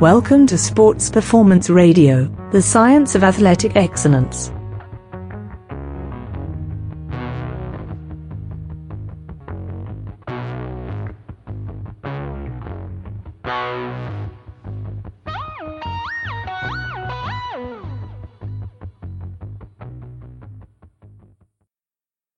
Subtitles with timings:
[0.00, 4.50] Welcome to Sports Performance Radio, the science of athletic excellence.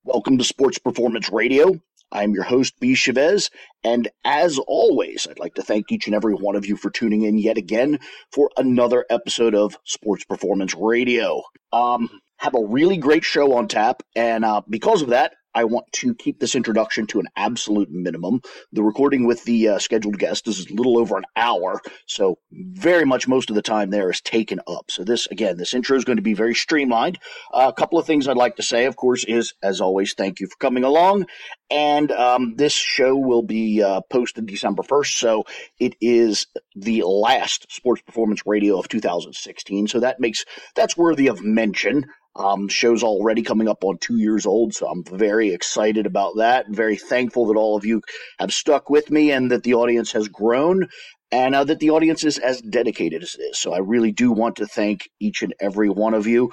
[0.03, 1.81] Welcome to Sports Performance Radio.
[2.13, 2.95] I'm your host, B.
[2.95, 3.51] Chavez,
[3.83, 7.23] and as always, I'd like to thank each and every one of you for tuning
[7.23, 7.99] in yet again
[8.31, 11.43] for another episode of Sports Performance Radio.
[11.73, 15.91] Um, have a really great show on tap, and uh, because of that, I want
[15.93, 18.41] to keep this introduction to an absolute minimum.
[18.73, 23.05] The recording with the uh, scheduled guest is a little over an hour, so very
[23.05, 24.91] much most of the time there is taken up.
[24.91, 27.19] So this, again, this intro is going to be very streamlined.
[27.53, 30.41] Uh, a couple of things I'd like to say, of course, is as always, thank
[30.41, 31.27] you for coming along.
[31.71, 35.45] And um, this show will be uh, posted December 1st, so
[35.81, 39.89] it is the last Sports Performance Radio of 2016.
[39.89, 40.45] So that makes
[40.75, 42.07] that's worthy of mention.
[42.35, 46.67] Um, show's already coming up on two years old, so I'm very excited about that.
[46.67, 48.03] and Very thankful that all of you
[48.39, 50.89] have stuck with me and that the audience has grown
[51.33, 53.59] and uh, that the audience is as dedicated as it is.
[53.59, 56.53] So I really do want to thank each and every one of you.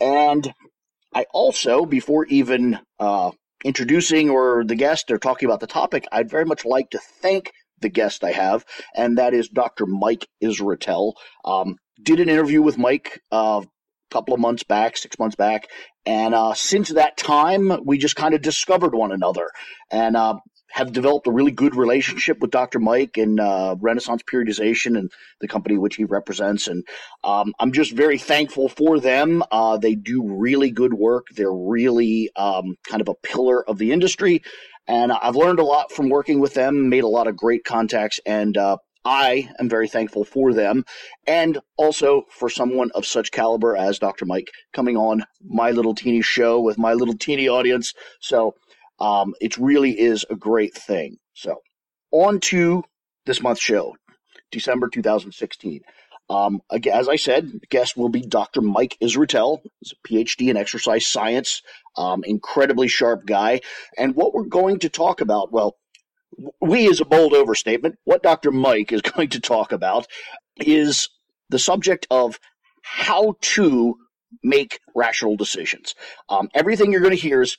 [0.00, 0.52] And
[1.14, 3.32] I also, before even uh,
[3.64, 7.52] introducing or the guest or talking about the topic, I'd very much like to thank
[7.80, 9.86] the guest I have, and that is Dr.
[9.86, 11.14] Mike Israetel.
[11.44, 13.62] Um, did an interview with Mike uh,
[14.10, 15.68] couple of months back, six months back.
[16.06, 19.50] And uh, since that time, we just kind of discovered one another
[19.90, 20.36] and uh,
[20.68, 22.78] have developed a really good relationship with Dr.
[22.78, 26.68] Mike and uh, Renaissance Periodization and the company which he represents.
[26.68, 26.84] And
[27.24, 29.42] um, I'm just very thankful for them.
[29.50, 31.26] Uh, they do really good work.
[31.34, 34.42] They're really um, kind of a pillar of the industry.
[34.86, 38.20] And I've learned a lot from working with them, made a lot of great contacts,
[38.24, 40.84] and uh, I am very thankful for them
[41.28, 44.26] and also for someone of such caliber as Dr.
[44.26, 47.94] Mike coming on my little teeny show with my little teeny audience.
[48.20, 48.56] So
[48.98, 51.18] um, it really is a great thing.
[51.34, 51.60] So
[52.10, 52.82] on to
[53.26, 53.94] this month's show,
[54.50, 55.82] December 2016.
[56.28, 56.60] Um,
[56.92, 58.60] as I said, guest will be Dr.
[58.60, 59.60] Mike Israetel.
[59.78, 61.62] He's a PhD in exercise science,
[61.96, 63.60] um, incredibly sharp guy.
[63.96, 65.76] And what we're going to talk about, well,
[66.60, 67.96] we is a bold overstatement.
[68.04, 68.50] What Dr.
[68.50, 70.06] Mike is going to talk about
[70.56, 71.08] is
[71.48, 72.38] the subject of
[72.82, 73.96] how to
[74.42, 75.94] make rational decisions.
[76.28, 77.58] Um, everything you're going to hear is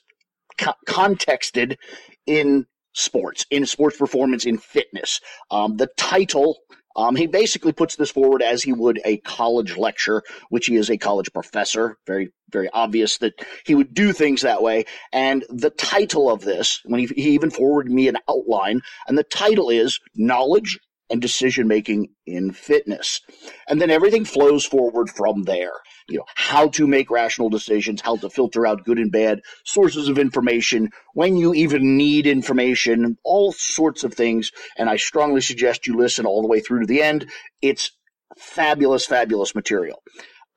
[0.58, 1.78] co- contexted
[2.26, 5.20] in sports, in sports performance, in fitness.
[5.50, 6.58] Um, the title
[6.98, 10.90] um, he basically puts this forward as he would a college lecture, which he is
[10.90, 11.96] a college professor.
[12.08, 14.84] Very, very obvious that he would do things that way.
[15.12, 19.22] And the title of this, when he, he even forwarded me an outline, and the
[19.22, 23.20] title is Knowledge and decision making in fitness.
[23.68, 25.72] And then everything flows forward from there.
[26.08, 30.08] You know, how to make rational decisions, how to filter out good and bad sources
[30.08, 34.50] of information, when you even need information, all sorts of things.
[34.76, 37.28] And I strongly suggest you listen all the way through to the end.
[37.62, 37.92] It's
[38.36, 40.02] fabulous, fabulous material.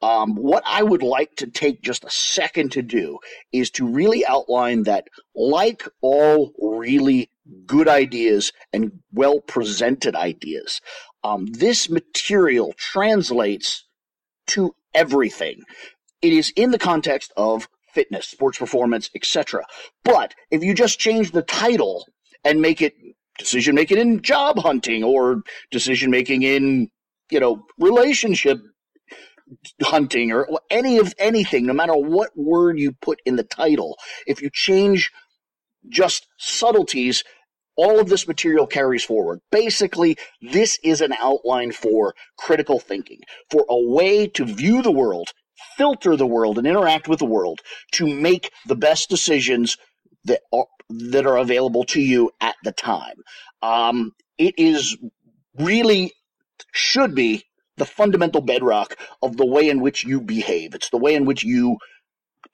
[0.02, 3.20] Um, what I would like to take just a second to do
[3.52, 7.30] is to really outline that, like all really
[7.66, 10.82] good ideas and well presented ideas,
[11.24, 13.86] um, this material translates
[14.48, 15.64] to everything.
[16.22, 19.66] It is in the context of fitness, sports performance, etc.
[20.04, 22.06] But if you just change the title
[22.44, 22.94] and make it
[23.38, 25.42] decision making in job hunting or
[25.72, 26.90] decision making in
[27.30, 28.60] you know relationship
[29.82, 34.42] hunting or any of anything, no matter what word you put in the title, if
[34.42, 35.12] you change
[35.90, 37.24] just subtleties,
[37.82, 39.40] all of this material carries forward.
[39.52, 45.30] Basically, this is an outline for critical thinking, for a way to view the world,
[45.78, 47.60] filter the world, and interact with the world
[47.94, 49.78] to make the best decisions
[50.26, 53.16] that are, that are available to you at the time.
[53.64, 54.96] Um, it is
[55.58, 56.14] really
[56.72, 57.46] should be
[57.78, 60.76] the fundamental bedrock of the way in which you behave.
[60.76, 61.78] It's the way in which you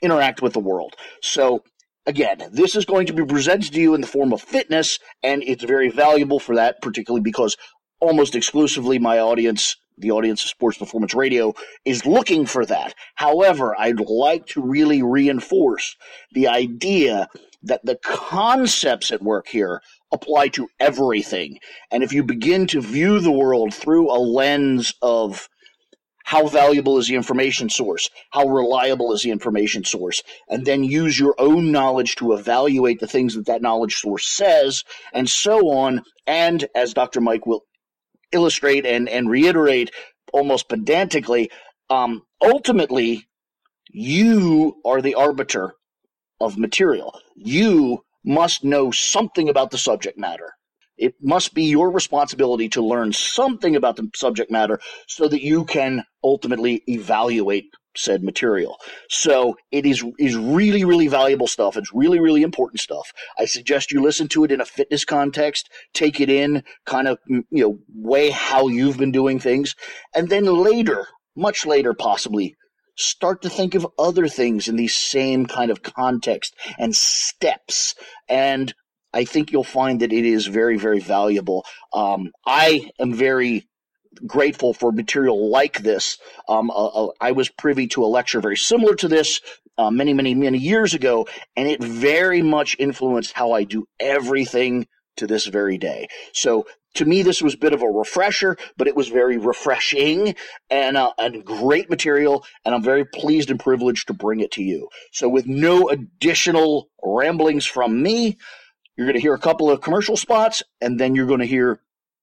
[0.01, 0.95] interact with the world.
[1.21, 1.63] So
[2.07, 5.43] again, this is going to be presented to you in the form of fitness, and
[5.43, 7.55] it's very valuable for that, particularly because
[7.99, 11.53] almost exclusively my audience, the audience of Sports Performance Radio,
[11.85, 12.95] is looking for that.
[13.15, 15.95] However, I'd like to really reinforce
[16.31, 17.27] the idea
[17.63, 19.81] that the concepts at work here
[20.11, 21.57] apply to everything.
[21.91, 25.49] And if you begin to view the world through a lens of
[26.27, 28.09] how valuable is the information source?
[28.31, 30.23] How reliable is the information source?
[30.49, 34.83] And then use your own knowledge to evaluate the things that that knowledge source says,
[35.13, 36.03] and so on.
[36.25, 37.21] And as Dr.
[37.21, 37.63] Mike will
[38.33, 39.91] illustrate and, and reiterate
[40.33, 41.49] almost pedantically,
[41.89, 43.25] um, ultimately,
[43.89, 45.75] you are the arbiter
[46.41, 47.17] of material.
[47.37, 50.56] You must know something about the subject matter.
[50.97, 55.65] It must be your responsibility to learn something about the subject matter so that you
[55.65, 57.65] can ultimately evaluate
[57.97, 58.77] said material.
[59.09, 61.77] So it is is really really valuable stuff.
[61.77, 63.11] It's really really important stuff.
[63.37, 67.17] I suggest you listen to it in a fitness context, take it in, kind of
[67.27, 69.75] you know weigh how you've been doing things,
[70.13, 72.55] and then later, much later possibly,
[72.95, 77.95] start to think of other things in these same kind of context and steps
[78.27, 78.73] and
[79.17, 81.65] I think you'll find that it is very, very valuable.
[81.91, 83.67] Um, I am very
[84.27, 86.19] grateful for material like this.
[86.47, 89.41] Um, uh, uh, I was privy to a lecture very similar to this
[89.79, 94.85] uh, many, many, many years ago, and it very much influenced how I do everything
[95.15, 96.07] to this very day.
[96.33, 100.35] So to me, this was a bit of a refresher, but it was very refreshing
[100.69, 104.63] and, uh, and great material, and I'm very pleased and privileged to bring it to
[104.63, 104.89] you.
[105.11, 108.37] So with no additional ramblings from me,
[108.97, 111.79] you're going to hear a couple of commercial spots, and then you're going to hear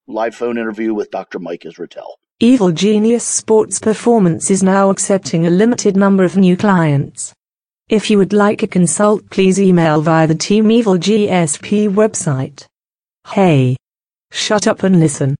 [0.09, 1.39] live phone interview with Dr.
[1.39, 2.15] Mike Israetel.
[2.41, 7.33] Evil Genius Sports Performance is now accepting a limited number of new clients.
[7.89, 12.67] If you would like a consult, please email via the Team Evil GSP website.
[13.29, 13.77] Hey,
[14.33, 15.37] shut up and listen.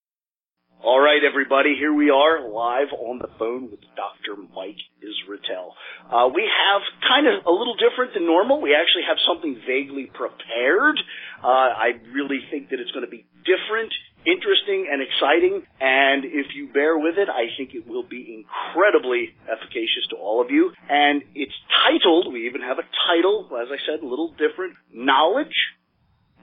[0.83, 4.41] All right, everybody, here we are live on the phone with Dr.
[4.55, 5.73] Mike Israetel.
[6.15, 8.63] Uh, we have kind of a little different than normal.
[8.63, 10.95] We actually have something vaguely prepared.
[11.43, 13.91] Uh, I really think that it's going to be different,
[14.23, 15.67] interesting, and exciting.
[15.83, 20.39] And if you bear with it, I think it will be incredibly efficacious to all
[20.39, 20.71] of you.
[20.87, 25.59] And it's titled, we even have a title, as I said, a little different, Knowledge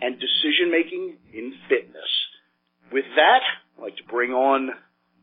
[0.03, 2.11] and Decision Making in Fitness.
[2.91, 3.39] With that,
[3.79, 4.75] I'd like to bring on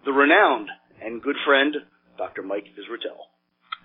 [0.07, 0.73] the renowned
[1.05, 1.77] and good friend,
[2.17, 2.41] Dr.
[2.41, 3.28] Mike Israetel.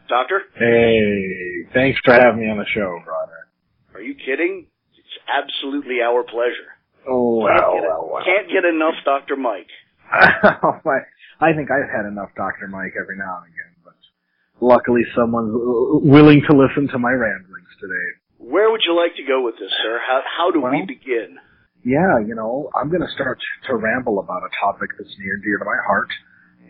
[0.10, 0.42] Doctor?
[0.56, 3.48] Hey, thanks for having me on the show, brother.
[3.96, 4.68] Are you kidding?
[4.98, 6.76] It's absolutely our pleasure.
[7.08, 8.24] Oh, Can't well, well, well.
[8.26, 9.36] can't get enough Dr.
[9.36, 9.70] Mike.
[10.12, 11.00] I,
[11.40, 12.68] I think I've had enough Dr.
[12.68, 13.96] Mike every now and again, but
[14.62, 15.52] luckily someone's
[16.04, 18.08] willing to listen to my ramblings today.
[18.40, 20.00] Where would you like to go with this, sir?
[20.06, 21.38] How, how do we begin?
[21.84, 25.44] Yeah, you know, I'm going to start to ramble about a topic that's near and
[25.44, 26.08] dear to my heart.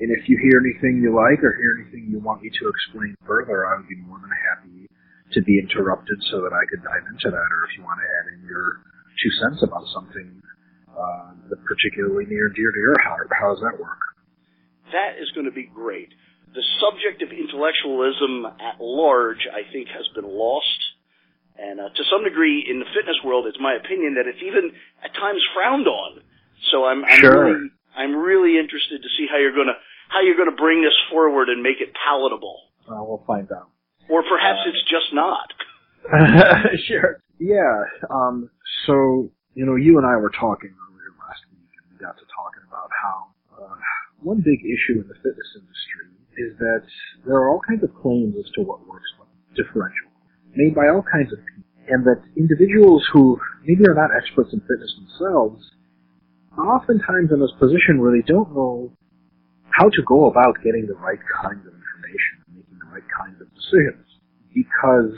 [0.01, 3.13] And if you hear anything you like or hear anything you want me to explain
[3.25, 4.89] further, I would be more than happy
[5.33, 7.47] to be interrupted so that I could dive into that.
[7.53, 8.81] Or if you want to add in your
[9.21, 10.41] two cents about something
[10.89, 14.01] uh, that's particularly near and dear to your heart, how does that work?
[14.91, 16.09] That is going to be great.
[16.53, 20.79] The subject of intellectualism at large, I think, has been lost.
[21.57, 24.73] And uh, to some degree, in the fitness world, it's my opinion that it's even
[25.05, 26.21] at times frowned on.
[26.73, 27.45] So I'm, I'm Sure.
[27.45, 29.77] really, I'm really interested to see how you're going to
[30.09, 33.69] how you're to bring this forward and make it palatable, Uh, we'll find out.
[34.09, 35.47] or perhaps it's just not.
[36.87, 37.19] sure.
[37.39, 37.83] Yeah.
[38.09, 38.49] Um,
[38.85, 42.25] so, you know, you and I were talking earlier last week, and we got to
[42.29, 43.15] talking about how
[43.57, 43.75] uh,
[44.21, 46.07] one big issue in the fitness industry
[46.37, 46.83] is that
[47.25, 50.09] there are all kinds of claims as to what works well, differential,
[50.55, 54.59] made by all kinds of people, and that individuals who maybe are not experts in
[54.61, 55.61] fitness themselves
[56.57, 58.91] oftentimes in this position where they don't know
[59.73, 63.41] how to go about getting the right kinds of information and making the right kinds
[63.41, 64.05] of decisions.
[64.53, 65.17] Because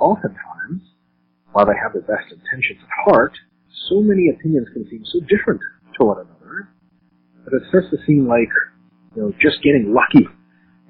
[0.00, 0.80] oftentimes,
[1.52, 3.36] while they have the best intentions at heart,
[3.88, 5.60] so many opinions can seem so different
[5.98, 6.72] to one another
[7.44, 8.48] that it starts to seem like,
[9.14, 10.24] you know, just getting lucky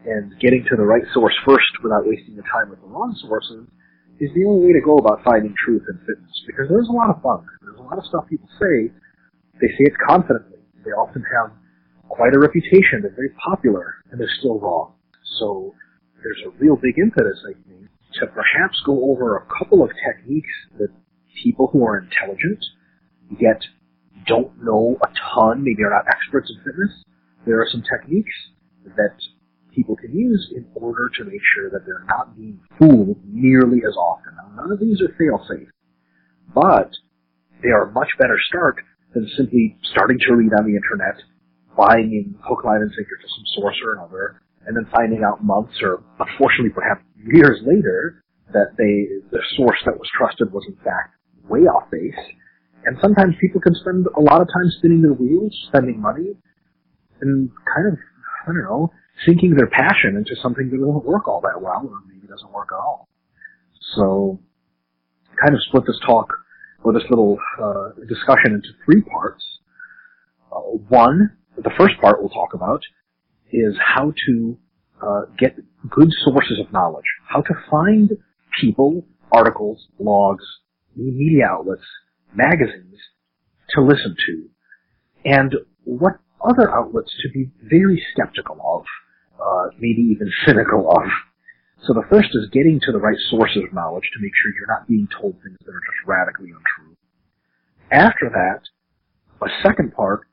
[0.07, 3.67] and getting to the right source first without wasting the time with the wrong sources
[4.21, 6.35] is the only way to go about finding truth in fitness.
[6.47, 7.43] Because there's a lot of bunk.
[7.63, 8.95] There's a lot of stuff people say.
[9.61, 10.59] They say it confidently.
[10.85, 11.53] They often have
[12.09, 13.03] quite a reputation.
[13.03, 14.95] They're very popular, and they're still wrong.
[15.39, 15.75] So
[16.23, 17.89] there's a real big impetus, I think,
[18.21, 20.89] to perhaps go over a couple of techniques that
[21.43, 22.65] people who are intelligent
[23.41, 23.61] yet
[24.27, 27.05] don't know a ton, maybe are not experts in fitness.
[27.47, 28.33] There are some techniques
[28.97, 29.17] that
[29.75, 33.97] people can use in order to make sure that they're not being fooled nearly as
[33.97, 34.35] often.
[34.37, 35.69] Now, none of these are fail-safe,
[36.55, 36.91] but
[37.63, 38.77] they are a much better start
[39.15, 41.23] than simply starting to read on the internet,
[41.77, 45.45] buying in hook, line, and sinker to some source or another, and then finding out
[45.45, 50.77] months or unfortunately perhaps years later that they, the source that was trusted was in
[50.85, 51.17] fact
[51.49, 52.15] way off base.
[52.85, 56.37] And sometimes people can spend a lot of time spinning their wheels, spending money,
[57.21, 58.93] and kind of, I don't know,
[59.27, 62.69] sinking their passion into something that doesn't work all that well, or maybe doesn't work
[62.73, 63.09] at all.
[63.97, 64.39] So,
[65.41, 66.29] kind of split this talk,
[66.85, 69.43] or this little uh, discussion into three parts.
[70.53, 72.83] Uh, one, the first part we'll talk about
[73.51, 74.57] is how to
[75.03, 75.57] uh, get
[75.89, 78.11] good sources of knowledge, how to find
[78.61, 80.45] people, articles, blogs,
[80.95, 81.83] media outlets,
[82.35, 82.99] magazines
[83.71, 84.49] to listen to,
[85.25, 86.13] and what
[86.45, 88.85] other outlets to be very skeptical of,
[89.41, 91.09] uh, maybe even cynical of.
[91.87, 94.73] So the first is getting to the right sources of knowledge to make sure you're
[94.73, 96.97] not being told things that are just radically untrue.
[97.93, 98.65] After that,
[99.45, 100.25] a second part,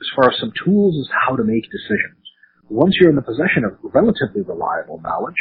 [0.00, 2.24] as far as some tools, is how to make decisions.
[2.72, 5.36] Once you're in the possession of relatively reliable knowledge,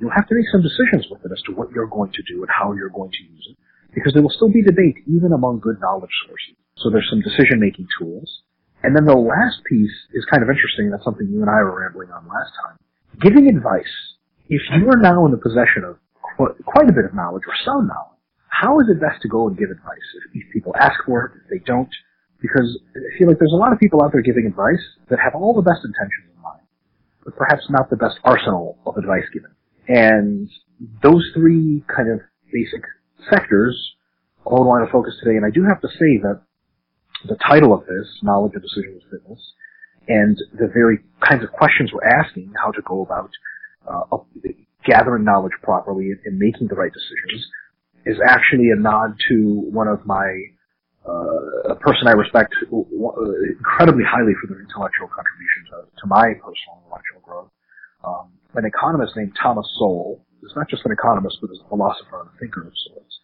[0.00, 2.40] you'll have to make some decisions with it as to what you're going to do
[2.40, 3.56] and how you're going to use it,
[3.92, 6.56] because there will still be debate even among good knowledge sources.
[6.80, 8.40] So there's some decision making tools.
[8.82, 10.88] And then the last piece is kind of interesting.
[10.88, 12.80] That's something you and I were rambling on last time.
[13.20, 14.15] Giving advice.
[14.48, 15.98] If you are now in the possession of
[16.64, 19.58] quite a bit of knowledge or some knowledge, how is it best to go and
[19.58, 20.06] give advice?
[20.32, 21.90] If people ask for it, if they don't,
[22.40, 25.34] because I feel like there's a lot of people out there giving advice that have
[25.34, 26.62] all the best intentions in mind,
[27.24, 29.50] but perhaps not the best arsenal of advice given.
[29.88, 30.48] And
[31.02, 32.20] those three kind of
[32.52, 32.82] basic
[33.30, 33.74] sectors
[34.46, 35.36] all I want of focus today.
[35.36, 36.40] And I do have to say that
[37.26, 39.42] the title of this, Knowledge and Decision Fitness,
[40.06, 43.30] and the very kinds of questions we're asking, how to go about
[43.86, 44.16] uh,
[44.84, 47.46] gathering knowledge properly and making the right decisions,
[48.06, 50.26] is actually a nod to one of my
[51.06, 56.82] uh, a person I respect incredibly highly for their intellectual contribution to, to my personal
[56.82, 57.50] intellectual growth.
[58.02, 62.26] Um, an economist named Thomas Sowell is not just an economist, but is a philosopher
[62.26, 63.14] and a thinker of sorts.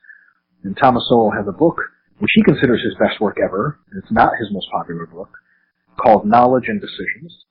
[0.63, 1.79] And Thomas Sowell has a book
[2.19, 5.35] which he considers his best work ever, and it's not his most popular book,
[5.99, 7.47] called Knowledge and Decisions.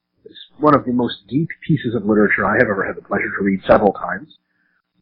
[0.62, 3.44] One of the most deep pieces of literature I have ever had the pleasure to
[3.44, 4.30] read several times.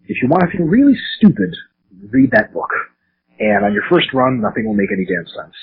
[0.08, 1.51] If you want to feel really stupid,
[2.10, 2.72] read that book.
[3.39, 5.56] And on your first run, nothing will make any damn sense.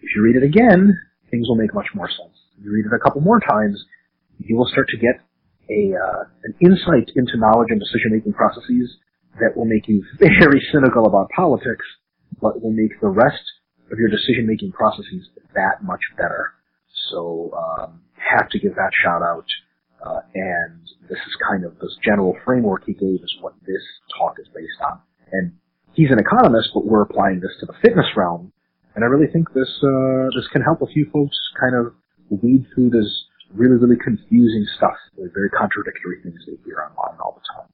[0.00, 0.96] If you read it again,
[1.30, 2.32] things will make much more sense.
[2.56, 3.76] If you read it a couple more times,
[4.38, 5.20] you will start to get
[5.68, 8.88] a uh, an insight into knowledge and decision making processes
[9.36, 11.84] that will make you very cynical about politics,
[12.40, 13.44] but will make the rest
[13.92, 16.54] of your decision making processes that much better.
[17.12, 19.46] So um, have to give that shout out.
[20.04, 23.82] Uh, and this is kind of this general framework he gave is what this
[24.18, 25.00] talk is based on.
[25.32, 25.52] And
[25.94, 28.52] he's an economist, but we're applying this to the fitness realm.
[28.94, 31.92] And I really think this uh, this can help a few folks kind of
[32.30, 33.08] weed through this
[33.52, 37.68] really really confusing stuff, like very contradictory things they hear online all the time.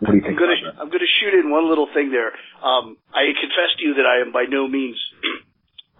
[0.00, 0.40] What do you think?
[0.40, 2.32] I'm I'm gonna shoot in one little thing there.
[2.64, 4.96] Um, I confess to you that I am by no means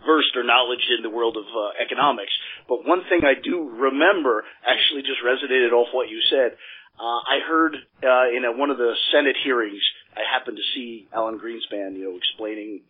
[0.06, 2.32] versed or knowledge in the world of uh, economics,
[2.68, 6.56] but one thing I do remember actually just resonated off what you said.
[7.00, 9.80] Uh, I heard uh, in a, one of the Senate hearings,
[10.12, 12.82] I happened to see Alan Greenspan, you know, explaining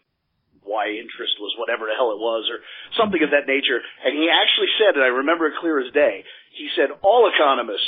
[0.62, 2.58] why interest was whatever the hell it was or
[2.98, 3.80] something of that nature.
[4.04, 7.86] And he actually said, and I remember it clear as day, he said, all economists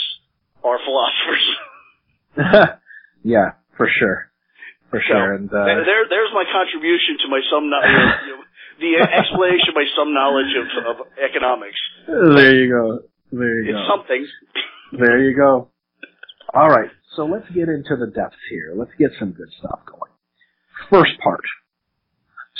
[0.63, 1.47] are philosophers.
[3.23, 4.31] Yeah, for sure.
[4.91, 5.35] For so, sure.
[5.35, 8.45] And uh, there, there's my contribution to my some knowledge, you know,
[8.83, 11.79] the explanation by some knowledge of, of economics.
[12.07, 13.07] There you go.
[13.31, 13.79] There you it's go.
[13.79, 14.23] It's something.
[14.99, 15.71] There you go.
[16.53, 16.91] All right.
[17.17, 18.75] So let's get into the depths here.
[18.75, 20.13] Let's get some good stuff going.
[20.91, 21.45] First part.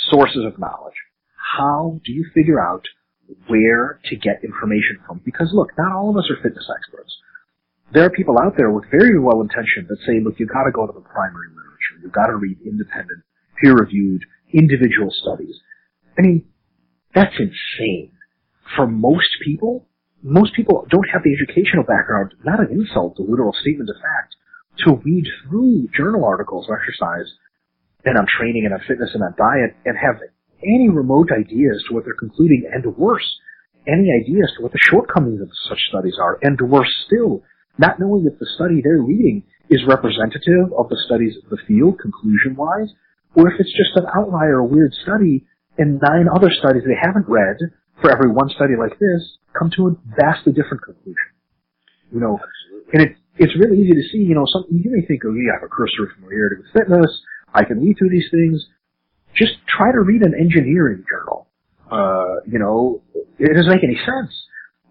[0.09, 0.97] Sources of knowledge.
[1.35, 2.87] How do you figure out
[3.47, 5.21] where to get information from?
[5.23, 7.13] Because look, not all of us are fitness experts
[7.93, 10.73] there are people out there with very well intentioned that say, look, you've got to
[10.73, 12.01] go to the primary literature.
[12.01, 13.21] You've got to read independent,
[13.61, 15.53] peer-reviewed, individual studies.
[16.17, 16.45] I mean,
[17.13, 18.11] that's insane.
[18.75, 19.87] For most people,
[20.21, 24.35] most people don't have the educational background, not an insult, a literal statement of fact,
[24.85, 27.29] to read through journal articles on exercise
[28.05, 30.19] and on training and on fitness and on diet and have
[30.63, 33.27] any remote ideas to what they're concluding and worse,
[33.87, 37.43] any ideas to what the shortcomings of such studies are and worse still,
[37.77, 41.99] not knowing if the study they're reading is representative of the studies of the field,
[41.99, 42.89] conclusion-wise,
[43.35, 45.45] or if it's just an outlier, a weird study,
[45.77, 47.57] and nine other studies they haven't read
[48.01, 51.29] for every one study like this come to a vastly different conclusion.
[52.11, 52.39] You know,
[52.93, 55.57] and it, it's really easy to see, you know, some, you may think, oh, yeah,
[55.57, 57.09] I have a cursory familiarity with fitness,
[57.53, 58.65] I can read through these things.
[59.33, 61.47] Just try to read an engineering journal.
[61.89, 63.01] Uh, you know,
[63.39, 64.33] it doesn't make any sense.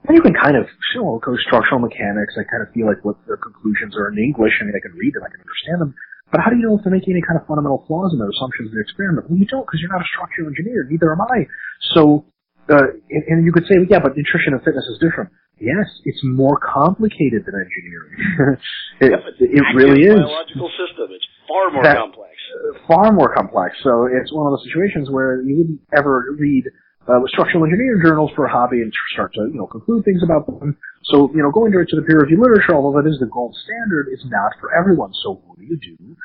[0.07, 2.35] And you can kind of, you know, go structural mechanics.
[2.35, 4.59] I kind of feel like what their conclusions are in English.
[4.61, 5.95] I mean, I can read them, I can understand them.
[6.33, 8.33] But how do you know if they're making any kind of fundamental flaws in their
[8.33, 9.29] assumptions in the experiment?
[9.29, 10.89] Well, you don't because you're not a structural engineer.
[10.89, 11.45] Neither am I.
[11.93, 12.25] So,
[12.73, 15.29] uh, and, and you could say, well, yeah, but nutrition and fitness is different.
[15.61, 18.13] Yes, it's more complicated than engineering.
[19.05, 20.19] it, yeah, it really is.
[20.19, 21.07] Biological system.
[21.13, 22.35] It's far more that, complex.
[22.51, 23.77] Uh, far more complex.
[23.85, 26.65] So it's one of those situations where you wouldn't ever read
[27.09, 30.47] uh, structural engineering journals for a hobby and start to, you know, conclude things about
[30.47, 30.77] them.
[31.11, 33.57] So, you know, going direct to the peer reviewed literature, although that is the gold
[33.65, 35.11] standard, is not for everyone.
[35.23, 36.17] So what do you do?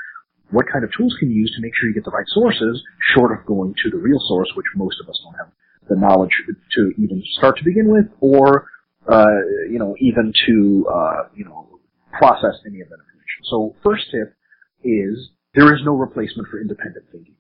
[0.52, 2.82] What kind of tools can you use to make sure you get the right sources,
[3.16, 5.52] short of going to the real source, which most of us don't have
[5.90, 6.32] the knowledge
[6.76, 8.70] to even start to begin with, or,
[9.10, 11.80] uh, you know, even to, uh, you know,
[12.14, 13.42] process any of that information.
[13.50, 14.36] So first tip
[14.84, 17.36] is there is no replacement for independent thinking.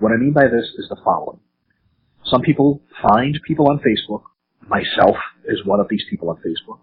[0.00, 1.40] What I mean by this is the following.
[2.30, 4.22] Some people find people on Facebook,
[4.68, 5.16] myself
[5.46, 6.80] is one of these people on Facebook,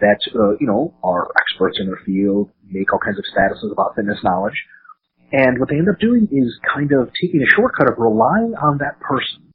[0.00, 3.94] that, uh, you know, are experts in their field, make all kinds of statuses about
[3.94, 4.58] fitness knowledge.
[5.32, 8.78] And what they end up doing is kind of taking a shortcut of relying on
[8.78, 9.52] that person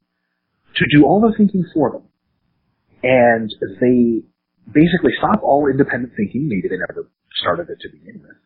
[0.76, 2.02] to do all the thinking for them.
[3.02, 4.24] And they
[4.66, 7.08] basically stop all independent thinking, maybe they never
[7.40, 8.36] started it to begin with,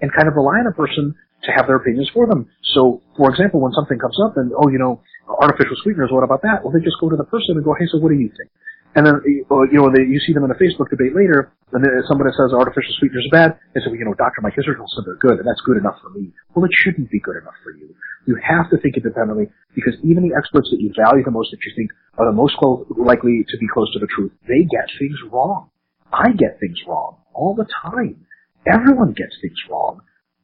[0.00, 2.48] and kind of rely on a person to have their opinions for them.
[2.74, 6.42] So, for example, when something comes up and, oh, you know, artificial sweeteners, what about
[6.42, 6.64] that?
[6.64, 8.50] Well, they just go to the person and go, hey, so what do you think?
[8.96, 11.84] And then, uh, you know, they, you see them in a Facebook debate later, and
[12.08, 14.40] somebody says artificial sweeteners are bad, they say, well, you know, Dr.
[14.40, 16.32] Mike Israetel said they're good, and that's good enough for me.
[16.56, 17.94] Well, it shouldn't be good enough for you.
[18.26, 21.62] You have to think independently, because even the experts that you value the most, that
[21.62, 24.88] you think are the most close, likely to be close to the truth, they get
[24.98, 25.70] things wrong.
[26.10, 28.26] I get things wrong all the time.
[28.66, 30.00] Everyone gets things wrong.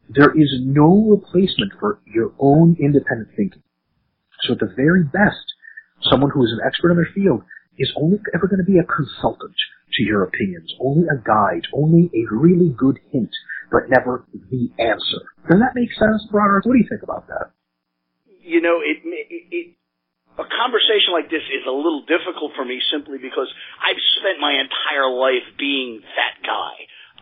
[0.08, 3.63] There is no replacement for your own independent thinking.
[4.46, 5.44] So at the very best,
[6.10, 7.42] someone who is an expert in their field
[7.78, 9.56] is only ever going to be a consultant
[9.94, 13.30] to your opinions, only a guide, only a really good hint,
[13.70, 15.20] but never the answer.
[15.48, 16.64] Does that make sense, Broderick?
[16.66, 17.50] What do you think about that?
[18.42, 19.66] You know, it, it, it
[20.34, 23.46] a conversation like this is a little difficult for me simply because
[23.78, 26.74] I've spent my entire life being that guy.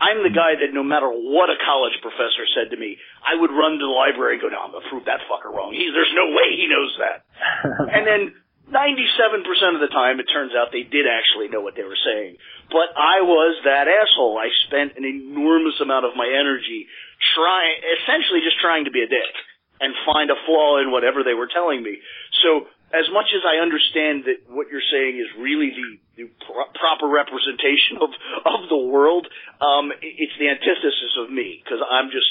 [0.03, 3.55] I'm the guy that no matter what a college professor said to me, I would
[3.55, 5.71] run to the library and go, no, I'm going to prove that fucker wrong.
[5.71, 7.17] He, there's no way he knows that.
[7.95, 8.21] and then
[8.67, 12.35] 97% of the time, it turns out they did actually know what they were saying.
[12.67, 14.35] But I was that asshole.
[14.35, 16.87] I spent an enormous amount of my energy
[17.35, 19.33] trying, essentially just trying to be a dick
[19.79, 21.99] and find a flaw in whatever they were telling me.
[22.43, 26.69] So as much as I understand that what you're saying is really the, the pro-
[26.77, 28.13] proper representation of
[28.45, 29.25] of the world,
[29.57, 32.29] um, it's the antithesis of me because I'm just,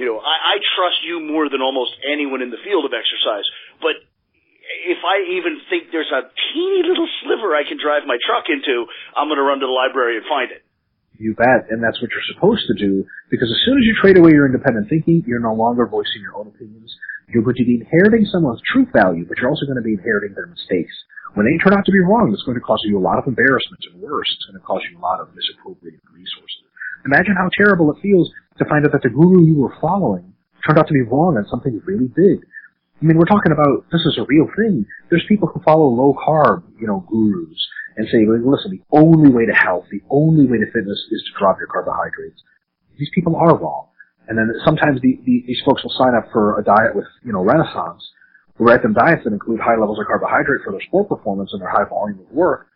[0.00, 3.44] you know, I, I trust you more than almost anyone in the field of exercise.
[3.84, 4.00] But
[4.88, 8.88] if I even think there's a teeny little sliver I can drive my truck into,
[9.12, 10.64] I'm going to run to the library and find it.
[11.20, 14.16] You bet, and that's what you're supposed to do, because as soon as you trade
[14.16, 16.96] away your independent thinking, you're no longer voicing your own opinions.
[17.32, 20.34] You're going to be inheriting someone's truth value, but you're also going to be inheriting
[20.34, 20.92] their mistakes.
[21.34, 23.30] When they turn out to be wrong, it's going to cause you a lot of
[23.30, 26.66] embarrassment, and worse, it's going to cause you a lot of misappropriated resources.
[27.06, 30.34] Imagine how terrible it feels to find out that the guru you were following
[30.66, 32.42] turned out to be wrong on something really big.
[33.00, 34.84] I mean, we're talking about this is a real thing.
[35.08, 37.56] There's people who follow low carb, you know, gurus
[37.96, 41.38] and say, listen, the only way to health, the only way to fitness is to
[41.38, 42.42] drop your carbohydrates.
[42.98, 43.88] These people are wrong.
[44.28, 47.32] And then sometimes the, the, these folks will sign up for a diet with, you
[47.32, 48.02] know, Renaissance.
[48.58, 51.60] We write them diets that include high levels of carbohydrate for their sport performance and
[51.60, 52.68] their high volume of work.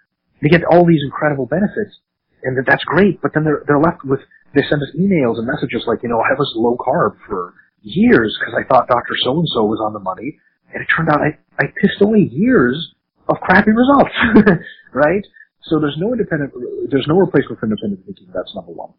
[0.42, 1.94] They get all these incredible benefits,
[2.42, 3.20] and that's great.
[3.22, 4.20] But then they're they're left with
[4.54, 8.36] they send us emails and messages like, you know, I was low carb for years
[8.40, 9.14] because I thought Dr.
[9.22, 10.38] So and so was on the money,
[10.72, 12.94] and it turned out I I pissed away years
[13.28, 14.12] of crappy results,
[14.92, 15.24] right?
[15.64, 16.52] So there's no independent,
[16.90, 18.28] there's no replacement for independent thinking.
[18.34, 18.92] That's number one.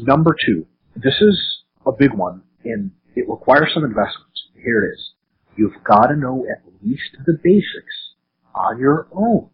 [0.00, 1.55] Number two, this is
[1.86, 4.32] a big one, and it requires some investment.
[4.54, 5.10] Here it is.
[5.56, 7.96] You've got to know at least the basics
[8.54, 9.48] on your own,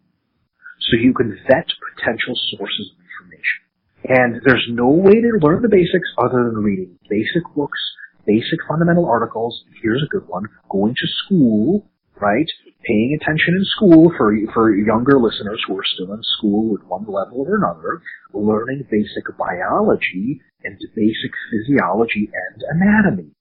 [0.79, 3.59] so you can vet potential sources of information.
[4.03, 7.79] And there's no way to learn the basics other than reading basic books,
[8.25, 9.63] basic fundamental articles.
[9.81, 10.43] Here's a good one.
[10.69, 12.47] Going to school, right?
[12.85, 17.05] paying attention in school for for younger listeners who are still in school at one
[17.07, 18.01] level or another,
[18.33, 23.31] learning basic biology and basic physiology and anatomy.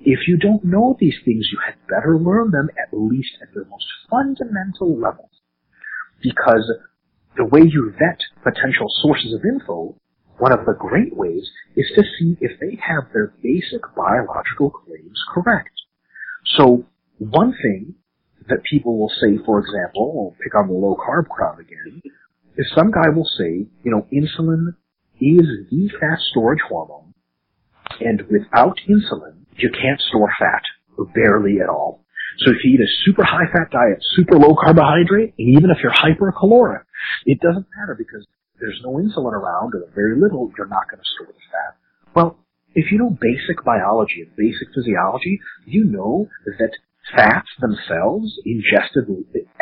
[0.00, 3.64] If you don't know these things, you had better learn them at least at the
[3.68, 5.30] most fundamental level.
[6.22, 6.70] Because
[7.36, 9.96] the way you vet potential sources of info,
[10.38, 15.18] one of the great ways is to see if they have their basic biological claims
[15.32, 15.70] correct.
[16.56, 16.84] So
[17.18, 17.94] one thing
[18.48, 22.02] that people will say, for example, we'll pick on the low carb crowd again,
[22.56, 24.74] is some guy will say, you know, insulin
[25.20, 27.14] is the fat storage hormone,
[28.00, 30.62] and without insulin, you can't store fat,
[30.98, 32.04] or barely at all.
[32.38, 35.78] So if you eat a super high fat diet, super low carbohydrate, and even if
[35.82, 36.84] you're hypercaloric,
[37.24, 38.26] it doesn't matter because
[38.60, 41.76] there's no insulin around or very little, you're not going to store the fat.
[42.14, 42.38] Well,
[42.74, 46.28] if you know basic biology and basic physiology, you know
[46.58, 46.72] that
[47.14, 49.06] fats themselves, ingested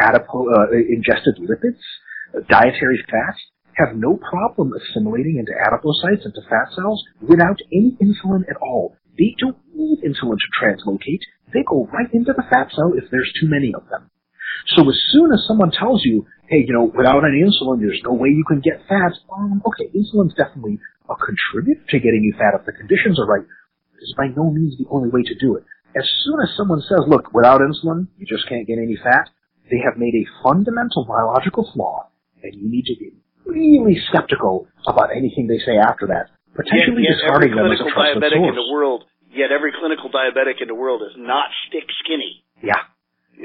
[0.01, 1.83] adipo, uh, ingested lipids,
[2.49, 3.41] dietary fats,
[3.75, 8.97] have no problem assimilating into adipocytes, into fat cells, without any insulin at all.
[9.19, 11.23] They don't need insulin to translocate.
[11.53, 14.11] They go right into the fat cell if there's too many of them.
[14.75, 18.15] So as soon as someone tells you, hey, you know, without any insulin, there's no
[18.15, 20.79] way you can get fat, um, okay, insulin's definitely
[21.11, 23.45] a contributor to getting you fat if the conditions are right.
[24.01, 25.65] It's by no means the only way to do it.
[25.97, 29.31] As soon as someone says, look, without insulin, you just can't get any fat,
[29.71, 32.09] they have made a fundamental biological flaw,
[32.43, 33.13] and you need to be
[33.47, 37.89] really skeptical about anything they say after that, potentially yet, yet discarding them as a
[37.89, 38.51] trusted diabetic source.
[38.51, 42.45] in the world, yet every clinical diabetic in the world is not stick skinny.
[42.63, 42.81] Yeah.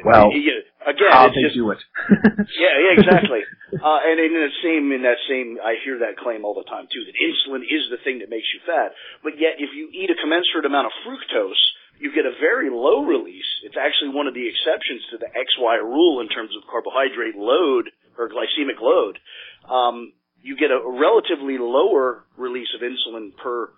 [0.06, 1.82] Well, You- again, how they just do it.
[2.62, 3.42] yeah, yeah, exactly.
[3.74, 6.86] uh, and in the same, in that same, I hear that claim all the time
[6.94, 7.04] too.
[7.06, 8.94] That insulin is the thing that makes you fat.
[9.24, 11.58] But yet, if you eat a commensurate amount of fructose,
[12.00, 13.48] you get a very low release.
[13.64, 17.92] It's actually one of the exceptions to the XY rule in terms of carbohydrate load
[18.18, 19.20] or glycemic load.
[19.68, 23.76] Um, you get a relatively lower release of insulin per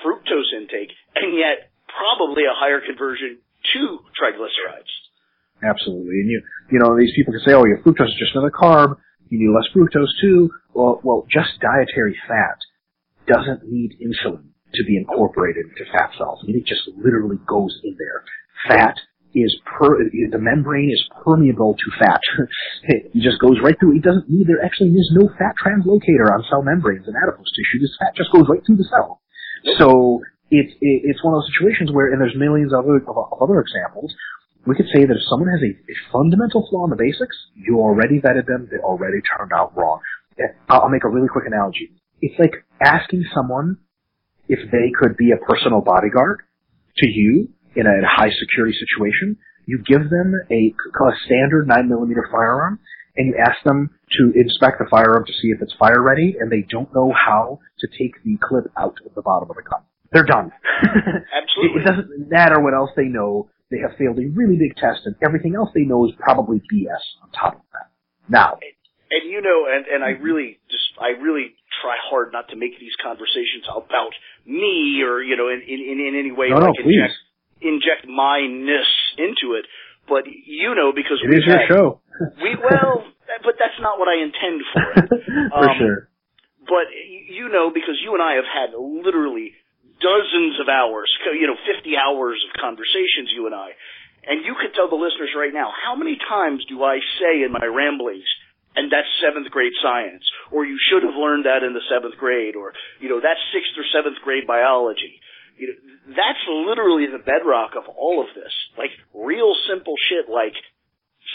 [0.00, 3.38] fructose intake, and yet probably a higher conversion
[3.76, 4.92] to triglycerides.
[5.62, 6.24] Absolutely.
[6.24, 8.96] And you, you know, these people can say, oh, your fructose is just another carb.
[9.28, 10.50] You need less fructose too.
[10.72, 12.58] Well, well, just dietary fat
[13.28, 16.40] doesn't need insulin to be incorporated into fat cells.
[16.42, 18.24] I mean, it just literally goes in there.
[18.68, 18.96] Fat
[19.34, 22.20] is per, the membrane is permeable to fat.
[22.84, 23.96] it just goes right through.
[23.96, 27.80] It doesn't need, there actually is no fat translocator on cell membranes in adipose tissue.
[27.80, 29.20] This fat just goes right through the cell.
[29.78, 33.60] So it's, it's one of those situations where, and there's millions of other, of other
[33.60, 34.12] examples,
[34.66, 37.80] we could say that if someone has a, a fundamental flaw in the basics, you
[37.80, 40.00] already vetted them, they already turned out wrong.
[40.38, 41.90] Uh, I'll make a really quick analogy.
[42.20, 43.78] It's like asking someone
[44.48, 46.42] if they could be a personal bodyguard
[46.98, 49.36] to you in a, high security situation.
[49.66, 52.80] You give them a, a standard 9mm firearm
[53.16, 56.50] and you ask them to inspect the firearm to see if it's fire ready and
[56.50, 59.82] they don't know how to take the clip out of the bottom of the gun.
[60.12, 60.52] They're done.
[60.82, 61.80] Absolutely.
[61.80, 63.48] it doesn't matter what else they know.
[63.70, 67.22] They have failed a really big test and everything else they know is probably BS
[67.22, 67.88] on top of that.
[68.28, 68.58] Now,
[69.12, 72.78] and you know, and and I really just I really try hard not to make
[72.78, 74.14] these conversations about
[74.46, 76.94] me or you know in in, in any way no, no, like please.
[76.94, 77.18] inject
[77.60, 79.66] inject my ness into it.
[80.08, 81.86] But you know, because It we is your show.
[82.42, 83.06] we well,
[83.46, 85.06] but that's not what I intend for it.
[85.54, 85.98] For Um, sure.
[86.66, 86.90] But
[87.30, 89.54] you know, because you and I have had literally
[90.02, 91.06] dozens of hours,
[91.38, 93.78] you know, 50 hours of conversations, you and I.
[94.26, 97.50] And you could tell the listeners right now, how many times do I say in
[97.54, 98.26] my ramblings,
[98.76, 102.56] and that's seventh grade science, or you should have learned that in the seventh grade,
[102.56, 105.20] or, you know, that's sixth or seventh grade biology.
[105.56, 105.76] You know,
[106.16, 108.52] that's literally the bedrock of all of this.
[108.78, 110.56] Like, real simple shit like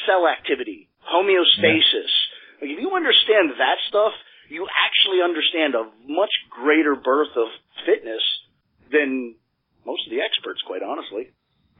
[0.09, 2.13] cell activity, homeostasis.
[2.59, 4.17] Like, if you understand that stuff,
[4.49, 7.47] you actually understand a much greater birth of
[7.85, 8.23] fitness
[8.91, 9.35] than
[9.85, 11.29] most of the experts, quite honestly.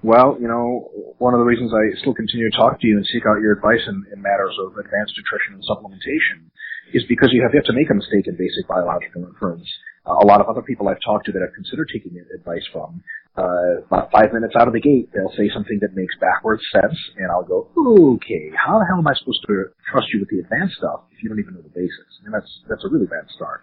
[0.04, 3.06] Well, you know, one of the reasons I still continue to talk to you and
[3.06, 6.54] seek out your advice in, in matters of advanced nutrition and supplementation
[6.94, 9.66] is because you have yet to make a mistake in basic biological inference.
[10.06, 13.04] A lot of other people I've talked to that I've considered taking advice from,
[13.38, 16.98] uh, about five minutes out of the gate, they'll say something that makes backwards sense,
[17.18, 17.70] and I'll go,
[18.18, 21.22] okay, how the hell am I supposed to trust you with the advanced stuff if
[21.22, 22.14] you don't even know the basics?
[22.26, 23.62] And that's, that's a really bad start.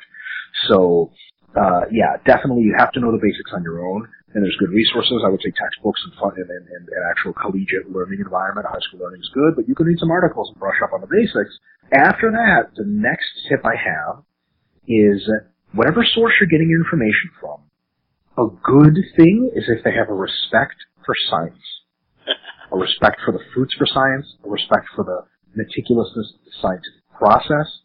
[0.69, 1.11] So,
[1.59, 4.75] uh, yeah, definitely you have to know the basics on your own, and there's good
[4.75, 5.23] resources.
[5.23, 8.67] I would say textbooks and fun and, and, and an actual collegiate learning environment.
[8.67, 11.01] High school learning is good, but you can read some articles and brush up on
[11.01, 11.55] the basics.
[11.95, 14.27] After that, the next tip I have
[14.91, 15.23] is
[15.73, 17.63] whatever source you're getting your information from,
[18.37, 20.75] a good thing is if they have a respect
[21.07, 21.63] for science,
[22.73, 25.23] a respect for the fruits for science, a respect for the
[25.55, 27.84] meticulousness of the scientific process.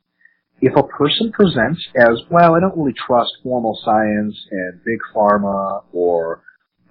[0.61, 5.83] If a person presents as, well, I don't really trust formal science and big pharma,
[5.93, 6.41] or,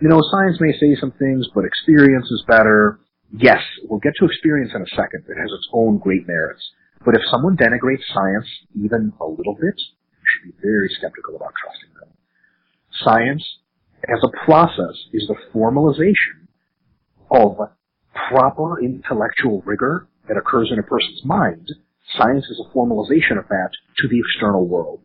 [0.00, 3.00] you know, science may say some things, but experience is better.
[3.30, 5.24] Yes, we'll get to experience in a second.
[5.28, 6.62] It has its own great merits.
[7.04, 11.52] But if someone denigrates science even a little bit, you should be very skeptical about
[11.62, 12.08] trusting them.
[13.04, 13.44] Science,
[14.08, 16.48] as a process, is the formalization
[17.30, 17.58] of
[18.30, 21.68] proper intellectual rigor that occurs in a person's mind.
[22.16, 25.00] Science is a formalization of that to the external world.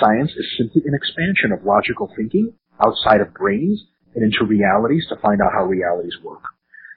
[0.00, 2.52] Science is simply an expansion of logical thinking
[2.84, 6.42] outside of brains and into realities to find out how realities work.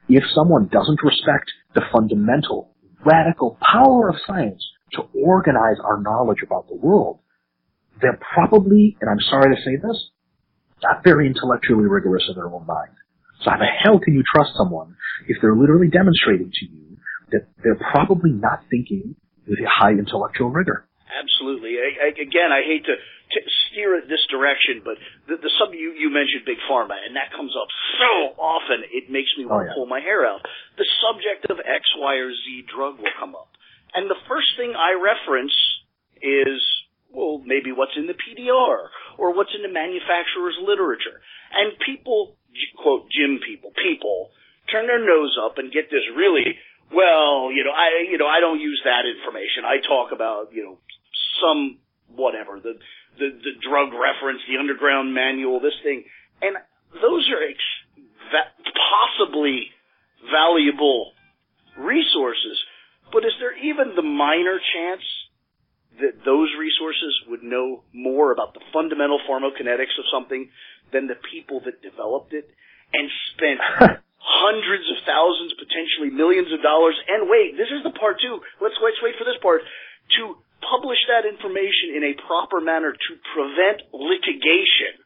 [0.10, 2.74] If someone doesn't respect the fundamental,
[3.06, 7.20] radical power of science to organize our knowledge about the world,
[8.02, 10.10] they're probably, and I'm sorry to say this,
[10.84, 12.98] not very intellectually rigorous in their own mind.
[13.44, 14.96] So how the hell can you trust someone
[15.28, 16.98] if they're literally demonstrating to you
[17.32, 19.16] that they're probably not thinking
[19.68, 20.86] high intellectual rigor?
[21.12, 21.76] Absolutely.
[21.76, 24.96] I, I, again, I hate to, to steer it this direction, but
[25.28, 27.68] the, the sub you, you mentioned big pharma, and that comes up
[28.00, 29.70] so often it makes me want oh, yeah.
[29.72, 30.42] to pull my hair out.
[30.80, 33.52] The subject of X, Y, or Z drug will come up,
[33.94, 35.56] and the first thing I reference
[36.24, 36.64] is
[37.12, 38.88] well, maybe what's in the PDR
[39.20, 41.20] or what's in the manufacturer's literature,
[41.52, 42.40] and people
[42.80, 44.32] quote Jim people people
[44.72, 46.56] turn their nose up and get this really
[46.94, 49.64] well, you know, I, you know, I don't use that information.
[49.66, 50.78] I talk about, you know,
[51.42, 52.76] some whatever the
[53.18, 56.04] the the drug reference, the underground manual, this thing,
[56.42, 56.56] and
[56.94, 59.72] those are ex- va- possibly
[60.32, 61.14] valuable
[61.78, 62.60] resources.
[63.12, 65.04] But is there even the minor chance
[66.00, 70.50] that those resources would know more about the fundamental pharmacokinetics of something
[70.94, 72.50] than the people that developed it
[72.94, 73.60] and spent
[74.22, 76.96] hundreds of thousands, potentially millions of dollars.
[77.10, 78.40] And wait, this is the part too.
[78.62, 79.66] Let's, let's wait for this part
[80.22, 85.02] to publish that information in a proper manner to prevent litigation.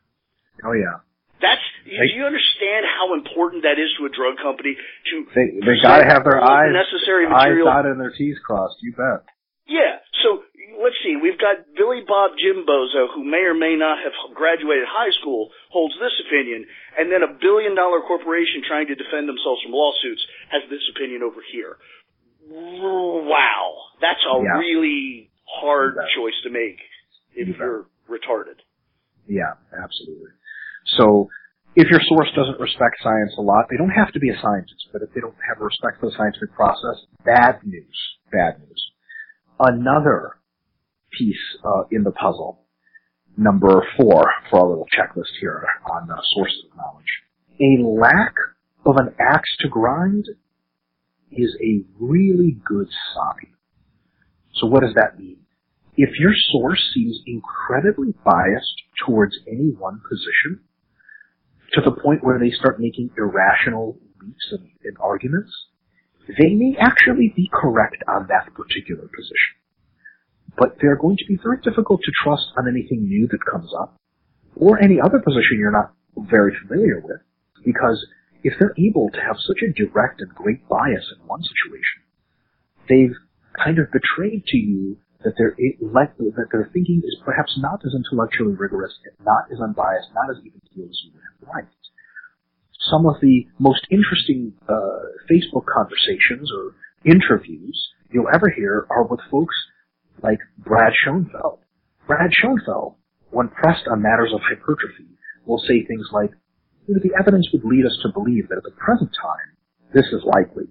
[0.63, 1.03] Oh yeah.
[1.39, 5.59] That's they, do you understand how important that is to a drug company to they
[5.59, 8.79] they got to have their eyes necessary material eyes dotted and their T's crossed.
[8.79, 9.27] You bet.
[9.67, 9.99] Yeah.
[10.23, 10.47] So
[10.81, 11.15] let's see.
[11.17, 15.95] We've got Billy Bob Jimbozo, who may or may not have graduated high school, holds
[16.01, 16.65] this opinion,
[16.97, 21.21] and then a billion dollar corporation trying to defend themselves from lawsuits has this opinion
[21.21, 21.77] over here.
[22.47, 24.57] Wow, that's a yeah.
[24.61, 26.77] really hard choice to make
[27.33, 28.61] if you're retarded.
[29.27, 30.31] Yeah, absolutely.
[30.97, 31.29] So
[31.75, 34.93] if your source doesn't respect science a lot, they don't have to be a scientist,
[34.93, 37.97] but if they don't have respect for the scientific process, bad news.
[38.31, 38.81] Bad news.
[39.59, 40.37] Another
[41.17, 42.61] piece uh, in the puzzle,
[43.37, 47.05] number four for our little checklist here on uh, sources of knowledge.
[47.59, 48.33] A lack
[48.85, 50.25] of an axe to grind
[51.31, 53.53] is a really good sign.
[54.55, 55.37] So what does that mean?
[55.97, 60.61] If your source seems incredibly biased towards any one position,
[61.73, 65.51] to the point where they start making irrational leaps and, and arguments,
[66.27, 69.53] they may actually be correct on that particular position.
[70.57, 73.97] But they're going to be very difficult to trust on anything new that comes up,
[74.55, 75.93] or any other position you're not
[76.29, 77.19] very familiar with,
[77.65, 78.05] because
[78.43, 82.05] if they're able to have such a direct and great bias in one situation,
[82.87, 83.17] they've
[83.57, 88.53] kind of betrayed to you that their that their thinking is perhaps not as intellectually
[88.53, 88.93] rigorous,
[89.25, 91.73] not as unbiased, not as even keeled as you would have liked.
[92.91, 97.75] Some of the most interesting uh, Facebook conversations or interviews
[98.13, 99.55] you'll ever hear are with folks
[100.21, 101.59] like Brad Schoenfeld.
[102.07, 102.95] Brad Schoenfeld,
[103.31, 105.09] when pressed on matters of hypertrophy,
[105.45, 106.31] will say things like,
[106.87, 109.57] the evidence would lead us to believe that at the present time,
[109.93, 110.69] this is likely.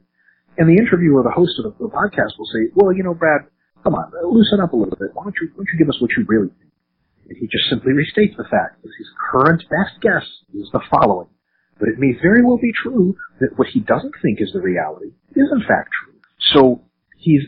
[0.56, 3.50] And the interviewer, the host of the, podcast, will say, well, you know, Brad,
[3.82, 5.10] come on, loosen up a little bit.
[5.14, 6.70] Why don't you, why don't you give us what you really think?
[7.28, 11.28] And he just simply restates the fact that his current best guess is the following.
[11.78, 15.10] But it may very well be true that what he doesn't think is the reality
[15.34, 16.14] is in fact true.
[16.54, 16.84] So
[17.16, 17.42] he's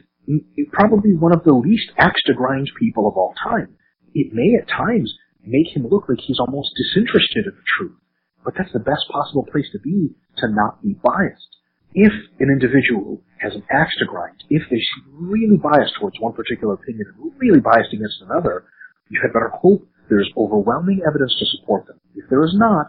[0.72, 3.76] probably one of the least axe to grind people of all time.
[4.14, 7.98] It may at times make him look like he's almost disinterested in the truth.
[8.44, 11.56] But that's the best possible place to be to not be biased
[11.96, 14.78] if an individual has an axe to grind, if they're
[15.10, 18.64] really biased towards one particular opinion and really biased against another,
[19.08, 21.98] you had better hope there's overwhelming evidence to support them.
[22.14, 22.86] If there is not,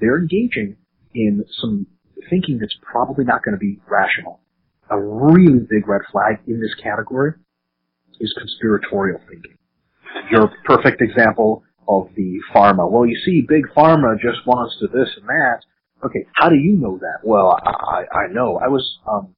[0.00, 0.76] they're engaging
[1.14, 1.88] in some
[2.30, 4.40] thinking that's probably not going to be rational.
[4.90, 7.32] A really big red flag in this category
[8.20, 9.56] is conspiratorial thinking.
[10.30, 12.90] Your perfect example of the pharma.
[12.90, 15.60] Well, you see, big pharma just wants to this and that.
[16.04, 17.20] Okay, how do you know that?
[17.22, 18.60] Well, I, I know.
[18.62, 19.34] I was um,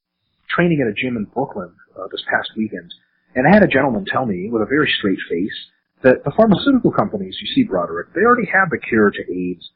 [0.49, 2.93] training at a gym in Brooklyn uh, this past weekend,
[3.35, 5.55] and I had a gentleman tell me with a very straight face
[6.03, 9.71] that the pharmaceutical companies, you see, Broderick, they already have the cure to AIDS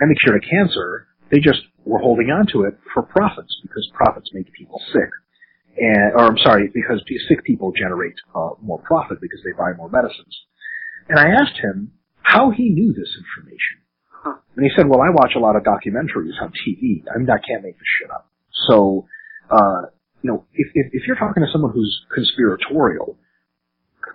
[0.00, 1.06] and the cure to cancer.
[1.32, 5.08] They just were holding on to it for profits because profits make people sick.
[5.76, 9.88] And, or I'm sorry, because sick people generate uh, more profit because they buy more
[9.88, 10.36] medicines.
[11.08, 13.80] And I asked him how he knew this information.
[14.54, 17.02] And he said, well, I watch a lot of documentaries on TV.
[17.08, 18.28] I mean, I can't make this shit up.
[18.68, 19.08] So,
[19.50, 19.88] uh,
[20.20, 23.16] you know, if, if, if you're talking to someone who's conspiratorial,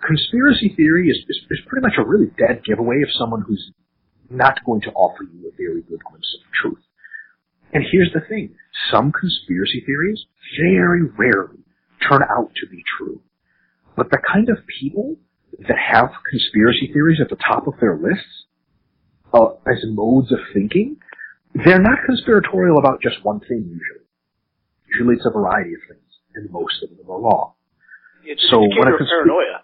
[0.06, 3.72] conspiracy theory is, is, is pretty much a really dead giveaway of someone who's
[4.30, 6.87] not going to offer you a very good glimpse of truth.
[7.72, 8.54] And here's the thing.
[8.90, 10.24] Some conspiracy theories
[10.60, 11.64] very rarely
[12.08, 13.20] turn out to be true.
[13.96, 15.16] But the kind of people
[15.58, 18.46] that have conspiracy theories at the top of their lists
[19.34, 20.96] uh, as modes of thinking
[21.54, 24.06] they're not conspiratorial about just one thing usually.
[24.92, 27.52] Usually it's a variety of things, and most of them are wrong.
[28.24, 29.62] It's so an indicator of paranoia.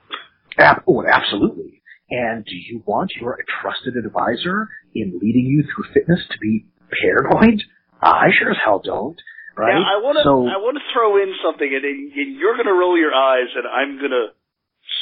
[0.58, 1.82] Ab- oh, absolutely.
[2.10, 6.66] And do you want your trusted advisor in leading you through fitness to be
[7.02, 7.62] paranoid?
[8.04, 9.20] I sure as hell don't.
[9.56, 9.70] Right?
[9.70, 10.24] Yeah, I want to.
[10.26, 13.48] So, I want to throw in something, and, and you're going to roll your eyes,
[13.54, 14.34] and I'm going to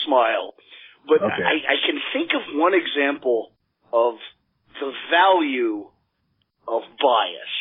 [0.04, 0.54] smile.
[1.08, 1.42] But okay.
[1.42, 3.50] I, I can think of one example
[3.92, 4.14] of
[4.78, 5.88] the value
[6.68, 7.52] of bias.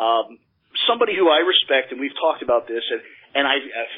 [0.00, 0.40] Um,
[0.88, 3.00] somebody who I respect, and we've talked about this, and
[3.34, 3.94] and I've, I've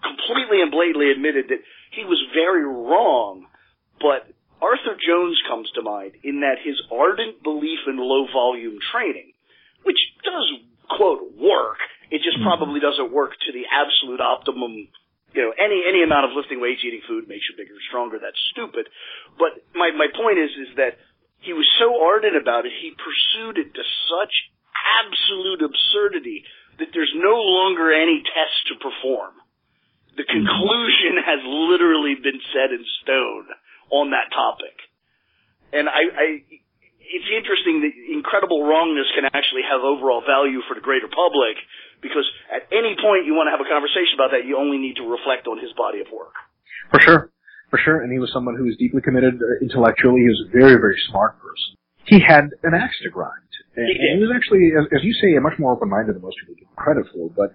[0.00, 1.60] completely and blatantly admitted that
[1.92, 3.46] he was very wrong,
[4.00, 4.28] but
[4.60, 9.32] Arthur Jones comes to mind in that his ardent belief in low volume training,
[9.86, 10.46] which does
[10.90, 11.78] quote work,
[12.10, 12.50] it just mm-hmm.
[12.50, 14.90] probably doesn't work to the absolute optimum.
[15.32, 18.18] You know, any any amount of lifting weights, eating food makes you bigger, stronger.
[18.18, 18.90] That's stupid.
[19.38, 20.98] But my my point is is that
[21.38, 24.34] he was so ardent about it, he pursued it to such
[25.06, 26.42] absolute absurdity
[26.78, 29.34] that there's no longer any test to perform.
[30.16, 30.42] The mm-hmm.
[30.42, 33.46] conclusion has literally been set in stone
[33.90, 34.74] on that topic.
[35.72, 36.28] And I, I,
[37.06, 41.56] it's interesting that incredible wrongness can actually have overall value for the greater public
[42.02, 44.98] because at any point you want to have a conversation about that, you only need
[44.98, 46.34] to reflect on his body of work.
[46.90, 47.20] For sure.
[47.70, 47.98] For sure.
[48.02, 50.22] And he was someone who was deeply committed uh, intellectually.
[50.22, 51.78] He was a very, very smart person.
[52.06, 53.50] He had an axe to grind.
[53.74, 56.22] And, he, and he was actually, as, as you say, a much more open-minded than
[56.22, 57.50] most people give credit for, but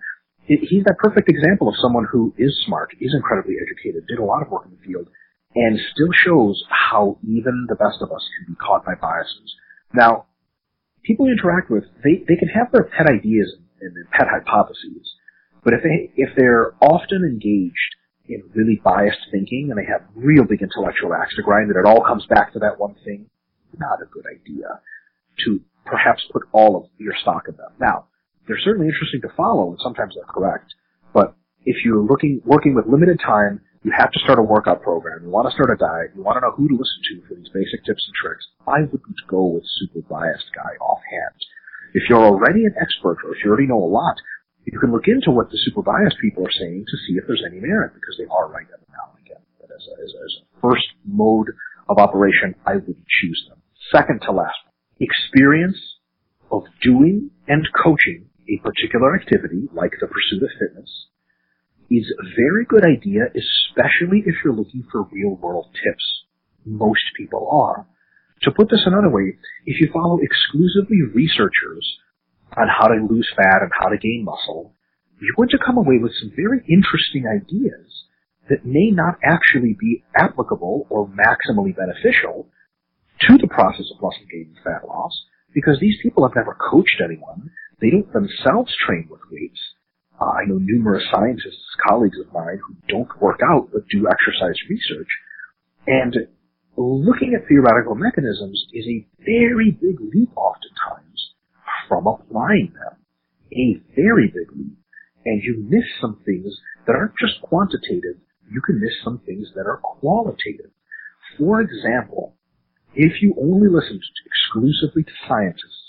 [0.46, 4.42] he's that perfect example of someone who is smart, is incredibly educated, did a lot
[4.42, 5.08] of work in the field,
[5.56, 9.56] and still shows how even the best of us can be caught by biases.
[9.94, 10.26] Now,
[11.04, 15.16] people you interact with, they, they can have their pet ideas and their pet hypotheses,
[15.64, 17.96] but if they, if they're often engaged
[18.30, 21.86] in really biased thinking and they have real big intellectual axe to grind that it
[21.86, 23.28] all comes back to that one thing,
[23.78, 24.80] not a good idea
[25.46, 27.72] to perhaps put all of your stock in them.
[27.80, 28.08] Now,
[28.48, 30.74] they're certainly interesting to follow, and sometimes they're correct.
[31.14, 35.24] But if you're looking working with limited time, you have to start a workout program.
[35.24, 36.14] You want to start a diet.
[36.14, 38.46] You want to know who to listen to for these basic tips and tricks.
[38.68, 41.38] I wouldn't go with super biased guy offhand.
[41.94, 44.16] If you're already an expert, or if you already know a lot,
[44.66, 47.44] you can look into what the super biased people are saying to see if there's
[47.46, 49.42] any merit, because they are right now and again.
[49.60, 51.50] But as a, as a, as a first mode
[51.90, 53.60] of operation, I wouldn't choose them.
[53.92, 54.62] Second to last,
[55.02, 55.78] experience
[56.52, 61.08] of doing and coaching a particular activity, like the pursuit of fitness,
[61.92, 66.06] is a very good idea, especially if you're looking for real world tips.
[66.66, 67.86] Most people are.
[68.44, 71.86] To put this another way, if you follow exclusively researchers
[72.56, 74.74] on how to lose fat and how to gain muscle,
[75.20, 77.92] you're going to come away with some very interesting ideas
[78.50, 82.48] that may not actually be applicable or maximally beneficial
[83.28, 85.14] to the process of muscle gain and fat loss
[85.54, 87.52] because these people have never coached anyone.
[87.80, 89.60] They don't themselves train with weights.
[90.22, 94.56] Uh, I know numerous scientists, colleagues of mine, who don't work out but do exercise
[94.70, 95.08] research.
[95.88, 96.16] And
[96.78, 101.34] looking at theoretical mechanisms is a very big leap oftentimes
[101.88, 102.98] from applying them.
[103.54, 104.78] A very big leap.
[105.26, 106.54] And you miss some things
[106.86, 110.72] that aren't just quantitative, you can miss some things that are qualitative.
[111.38, 112.36] For example,
[112.94, 115.81] if you only listened exclusively to scientists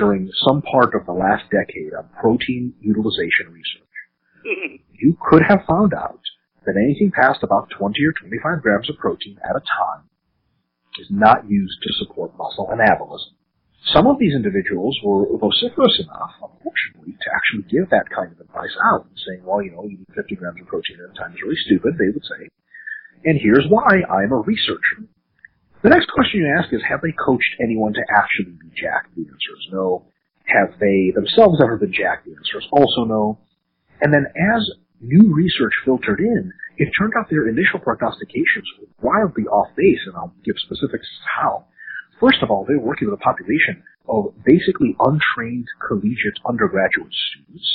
[0.00, 3.94] during some part of the last decade on protein utilization research,
[4.40, 4.80] mm-hmm.
[4.96, 6.24] you could have found out
[6.64, 10.08] that anything past about 20 or 25 grams of protein at a time
[10.98, 13.36] is not used to support muscle anabolism.
[13.92, 18.76] Some of these individuals were vociferous enough, unfortunately, to actually give that kind of advice
[18.92, 21.60] out, saying, well, you know, eating 50 grams of protein at a time is really
[21.64, 22.48] stupid, they would say.
[23.24, 25.08] And here's why I'm a researcher
[25.82, 29.14] the next question you ask is, have they coached anyone to actually be jacked?
[29.16, 30.06] The answer is no.
[30.46, 32.26] Have they themselves ever been jacked?
[32.26, 33.38] The answer is also no.
[34.00, 34.62] And then as
[35.00, 40.16] new research filtered in, it turned out their initial prognostications were wildly off base, and
[40.16, 41.06] I'll give specifics
[41.36, 41.66] how.
[42.18, 47.68] First of all, they were working with a population of basically untrained collegiate undergraduate students,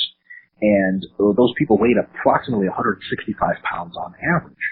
[0.60, 4.66] and those people weighed approximately 165 pounds on average.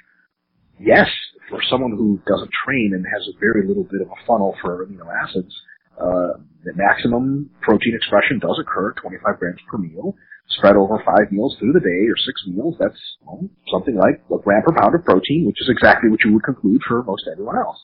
[0.78, 1.08] Yes,
[1.48, 4.86] for someone who doesn't train and has a very little bit of a funnel for
[4.86, 5.52] amino acids,
[6.00, 10.14] uh, the maximum protein expression does occur 25 grams per meal,
[10.48, 12.74] spread over five meals through the day or six meals.
[12.78, 16.32] That's well, something like a gram per pound of protein, which is exactly what you
[16.34, 17.78] would conclude for most everyone else.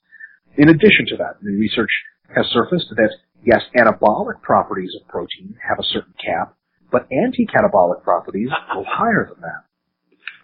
[0.57, 1.91] In addition to that, the research
[2.35, 6.57] has surfaced that yes, anabolic properties of protein have a certain cap,
[6.91, 9.65] but anti-catabolic properties go higher than that.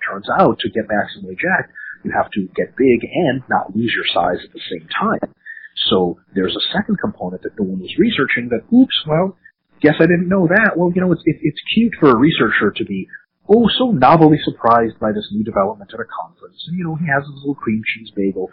[0.07, 1.73] Turns out to get maximally jacked,
[2.07, 5.35] you have to get big and not lose your size at the same time.
[5.91, 9.37] So there's a second component that no one was researching that, oops, well,
[9.83, 10.79] guess I didn't know that.
[10.79, 13.09] Well, you know, it's, it, it's cute for a researcher to be,
[13.51, 16.63] oh, so novelly surprised by this new development at a conference.
[16.67, 18.51] And, you know, he has his little cream cheese bagel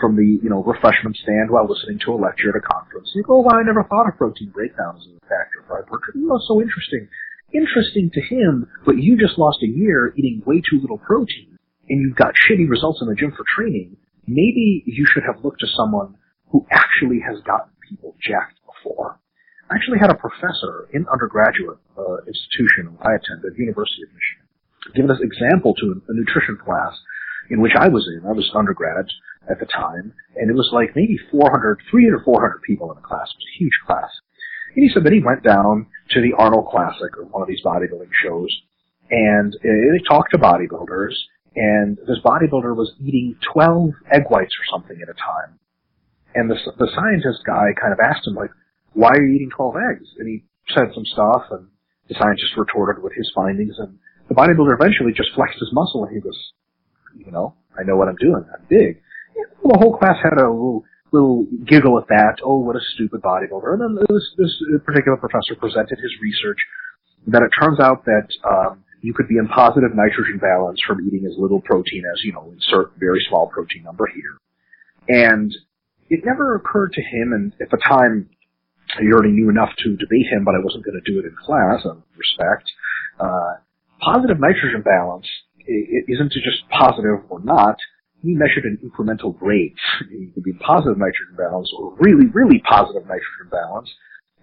[0.00, 3.12] from the, you know, refreshment stand while listening to a lecture at a conference.
[3.14, 6.26] You go, oh, well, I never thought of protein breakdowns as a factor for hypertrophy.
[6.28, 7.08] Oh, so interesting.
[7.54, 11.55] Interesting to him, but you just lost a year eating way too little protein,
[11.88, 13.96] and you've got shitty results in the gym for training.
[14.26, 16.16] Maybe you should have looked to someone
[16.50, 19.20] who actually has gotten people jacked before.
[19.70, 24.46] I actually had a professor in undergraduate uh, institution I attended, University of Michigan,
[24.94, 26.94] give this example to a nutrition class
[27.50, 28.26] in which I was in.
[28.26, 29.06] I was an undergrad
[29.50, 33.30] at the time, and it was like maybe 400, 300, 400 people in the class.
[33.30, 34.10] It was a huge class.
[34.74, 37.62] And he said that he went down to the Arnold Classic or one of these
[37.64, 38.50] bodybuilding shows,
[39.10, 41.14] and they talked to bodybuilders,
[41.56, 45.58] and this bodybuilder was eating 12 egg whites or something at a time.
[46.34, 48.52] And the, the scientist guy kind of asked him, like,
[48.92, 50.06] why are you eating 12 eggs?
[50.18, 50.44] And he
[50.76, 51.68] said some stuff, and
[52.08, 53.96] the scientist retorted with his findings, and
[54.28, 56.36] the bodybuilder eventually just flexed his muscle, and he goes,
[57.16, 58.44] you know, I know what I'm doing.
[58.52, 59.00] I'm big.
[59.64, 62.44] And the whole class had a little, little giggle at that.
[62.44, 63.72] Oh, what a stupid bodybuilder.
[63.72, 64.52] And then this, this
[64.84, 66.60] particular professor presented his research
[67.28, 71.22] that it turns out that um, you could be in positive nitrogen balance from eating
[71.30, 74.34] as little protein as, you know, insert very small protein number here.
[75.06, 75.54] And
[76.10, 78.28] it never occurred to him, and at the time,
[78.98, 81.38] he already knew enough to debate him, but I wasn't going to do it in
[81.38, 82.66] class, out of respect.
[83.22, 83.62] Uh,
[84.02, 85.26] positive nitrogen balance
[86.10, 87.78] isn't just positive or not.
[88.26, 89.78] He measured an incremental grades.
[90.10, 93.86] It could be positive nitrogen balance or really, really positive nitrogen balance.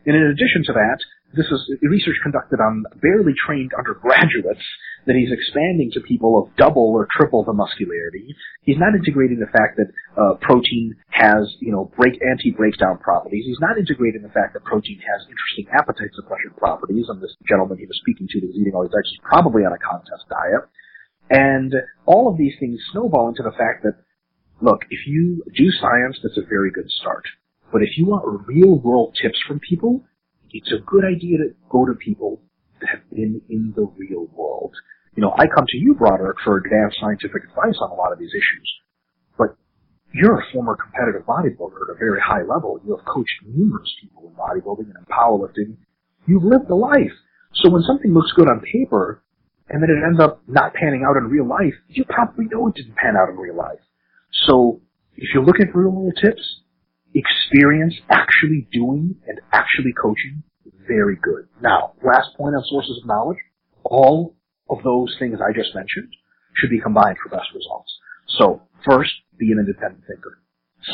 [0.07, 0.99] And in addition to that,
[1.33, 4.61] this is research conducted on barely trained undergraduates
[5.05, 8.35] that he's expanding to people of double or triple the muscularity.
[8.61, 13.43] He's not integrating the fact that uh, protein has, you know, break anti-breakdown properties.
[13.45, 17.05] He's not integrating the fact that protein has interesting appetite suppression properties.
[17.09, 19.73] And this gentleman he was speaking to that was eating all these eggs probably on
[19.73, 20.63] a contest diet.
[21.29, 21.73] And
[22.05, 23.99] all of these things snowball into the fact that,
[24.61, 27.25] look, if you do science, that's a very good start.
[27.71, 30.05] But if you want real world tips from people,
[30.53, 32.41] it's a good idea to go to people
[32.79, 34.73] that have been in the real world.
[35.15, 38.19] You know, I come to you, Broderick, for advanced scientific advice on a lot of
[38.19, 38.69] these issues.
[39.37, 39.55] But
[40.13, 42.79] you're a former competitive bodybuilder at a very high level.
[42.85, 45.77] You have coached numerous people in bodybuilding and in powerlifting.
[46.25, 47.13] You've lived the life.
[47.55, 49.23] So when something looks good on paper,
[49.69, 52.75] and then it ends up not panning out in real life, you probably know it
[52.75, 53.79] didn't pan out in real life.
[54.45, 54.81] So
[55.15, 56.61] if you're looking for real world tips,
[57.13, 60.43] experience actually doing and actually coaching,
[60.87, 61.47] very good.
[61.61, 63.37] Now, last point on sources of knowledge,
[63.83, 64.35] all
[64.69, 66.13] of those things I just mentioned
[66.55, 67.91] should be combined for best results.
[68.37, 70.39] So first, be an independent thinker.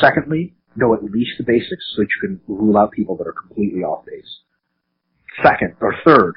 [0.00, 3.34] Secondly, know at least the basics so that you can rule out people that are
[3.34, 4.40] completely off base.
[5.42, 6.34] Second, or third,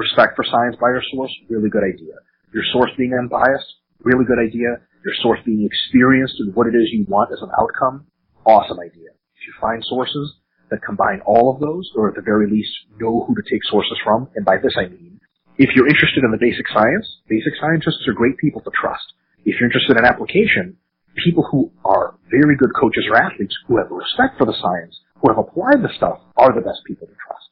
[0.00, 2.16] Respect for science by your source, really good idea.
[2.54, 4.80] Your source being unbiased, really good idea.
[5.04, 8.06] Your source being experienced in what it is you want as an outcome,
[8.44, 9.10] awesome idea.
[9.36, 10.34] If you find sources
[10.70, 13.98] that combine all of those, or at the very least know who to take sources
[14.04, 15.20] from, and by this I mean,
[15.58, 19.12] if you're interested in the basic science, basic scientists are great people to trust.
[19.44, 20.76] If you're interested in application,
[21.24, 25.28] people who are very good coaches or athletes who have respect for the science, who
[25.28, 27.50] have applied the stuff, are the best people to trust.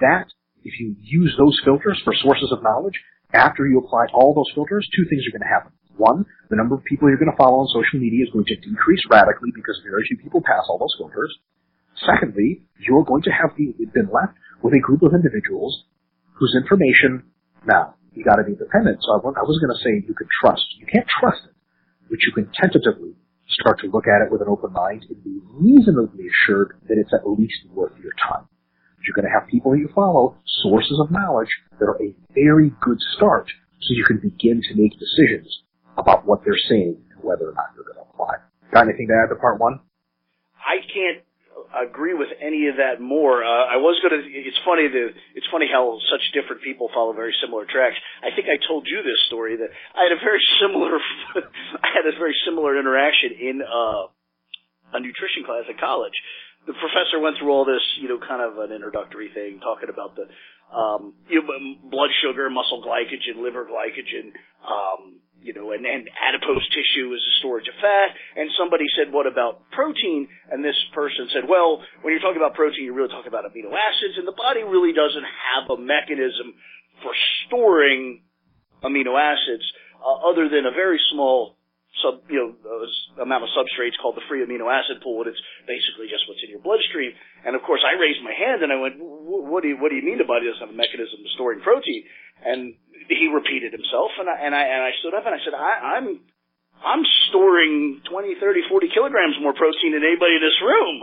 [0.00, 0.26] That
[0.62, 3.00] if you use those filters for sources of knowledge,
[3.32, 5.72] after you apply all those filters, two things are going to happen.
[5.96, 8.56] One, the number of people you're going to follow on social media is going to
[8.56, 11.32] decrease radically because very few people pass all those filters.
[12.00, 15.84] Secondly, you're going to have been left with a group of individuals
[16.32, 17.28] whose information,
[17.66, 19.04] now, you got to be independent.
[19.04, 20.64] So I, I was going to say you can trust.
[20.80, 21.54] You can't trust it,
[22.08, 23.14] but you can tentatively
[23.48, 27.12] start to look at it with an open mind and be reasonably assured that it's
[27.12, 28.48] at least worth your time.
[29.04, 32.98] You're going to have people you follow, sources of knowledge that are a very good
[33.16, 35.62] start so you can begin to make decisions
[35.96, 38.40] about what they're seeing and whether or not they're going to apply.
[38.72, 39.80] Got anything to add to part one?
[40.56, 41.20] I can't
[41.72, 43.44] agree with any of that more.
[43.44, 44.22] Uh, I was going to.
[44.24, 47.96] It's funny that it's funny how such different people follow very similar tracks.
[48.22, 50.96] I think I told you this story that I had a very similar.
[51.84, 54.08] I had a very similar interaction in uh,
[54.96, 56.16] a nutrition class at college
[56.66, 60.14] the professor went through all this, you know, kind of an introductory thing, talking about
[60.14, 60.30] the,
[60.70, 61.50] um, you know,
[61.90, 64.30] blood sugar, muscle glycogen, liver glycogen,
[64.62, 68.14] um, you know, and, and adipose tissue is a storage of fat.
[68.38, 70.28] And somebody said, what about protein?
[70.50, 73.74] And this person said, well, when you're talking about protein, you're really talking about amino
[73.74, 76.54] acids, and the body really doesn't have a mechanism
[77.02, 77.12] for
[77.46, 78.22] storing
[78.82, 79.66] amino acids
[79.98, 81.58] uh, other than a very small
[82.00, 85.42] sub, you know, uh, amount of substrates called the free amino acid pool, and it's
[85.68, 87.12] basically just what's in your bloodstream.
[87.44, 89.96] And of course, I raised my hand and I went, "What do you what do
[89.96, 92.04] you mean the body doesn't have a mechanism of storing protein?"
[92.42, 92.74] And
[93.08, 95.96] he repeated himself, and I and I and I stood up and I said, I,
[95.98, 96.20] "I'm
[96.84, 100.96] I'm storing 20, 30, 40 kilograms more protein than anybody in this room,"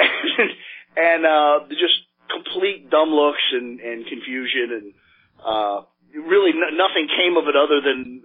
[0.00, 0.50] and,
[0.96, 1.98] and uh, just
[2.30, 4.86] complete dumb looks and and confusion and.
[5.44, 5.80] uh
[6.16, 8.22] really n- nothing came of it other than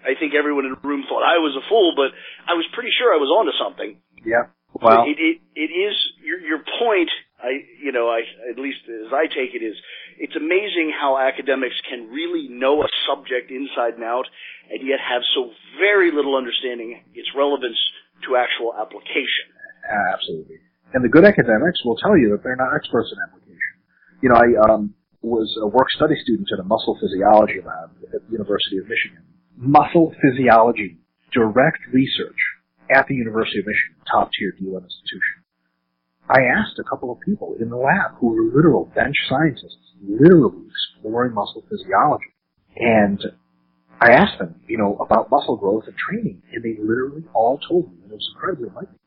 [0.00, 2.12] I think everyone in the room thought I was a fool, but
[2.48, 4.00] I was pretty sure I was onto something.
[4.24, 4.48] Yeah.
[4.72, 5.94] Well, it, it, it is
[6.24, 7.10] your your point.
[7.40, 9.76] I you know I at least as I take it is
[10.18, 14.26] it's amazing how academics can really know a subject inside and out,
[14.70, 17.78] and yet have so very little understanding its relevance
[18.26, 19.50] to actual application.
[19.84, 20.58] Absolutely.
[20.94, 23.74] And the good academics will tell you that they're not experts in application.
[24.22, 28.24] You know, I um, was a work study student in a muscle physiology lab at
[28.24, 29.24] the University of Michigan
[29.56, 30.98] muscle physiology,
[31.32, 32.38] direct research
[32.90, 35.43] at the University of Michigan, top tier D1 institution.
[36.28, 40.64] I asked a couple of people in the lab who were literal bench scientists, literally
[40.70, 42.32] exploring muscle physiology.
[42.76, 43.20] And
[44.00, 47.92] I asked them, you know, about muscle growth and training, and they literally all told
[47.92, 48.98] me, and it was incredibly enlightening.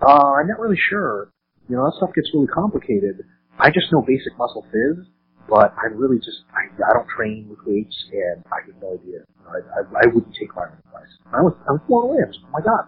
[0.00, 1.32] Uh, I'm not really sure.
[1.68, 3.24] You know, that stuff gets really complicated.
[3.58, 5.06] I just know basic muscle phys,
[5.48, 9.24] but I really just, I, I don't train with weights, and I have no idea.
[9.48, 11.12] I, I, I wouldn't take my own advice.
[11.32, 12.20] I was, I was blown away.
[12.22, 12.84] I was, oh my god.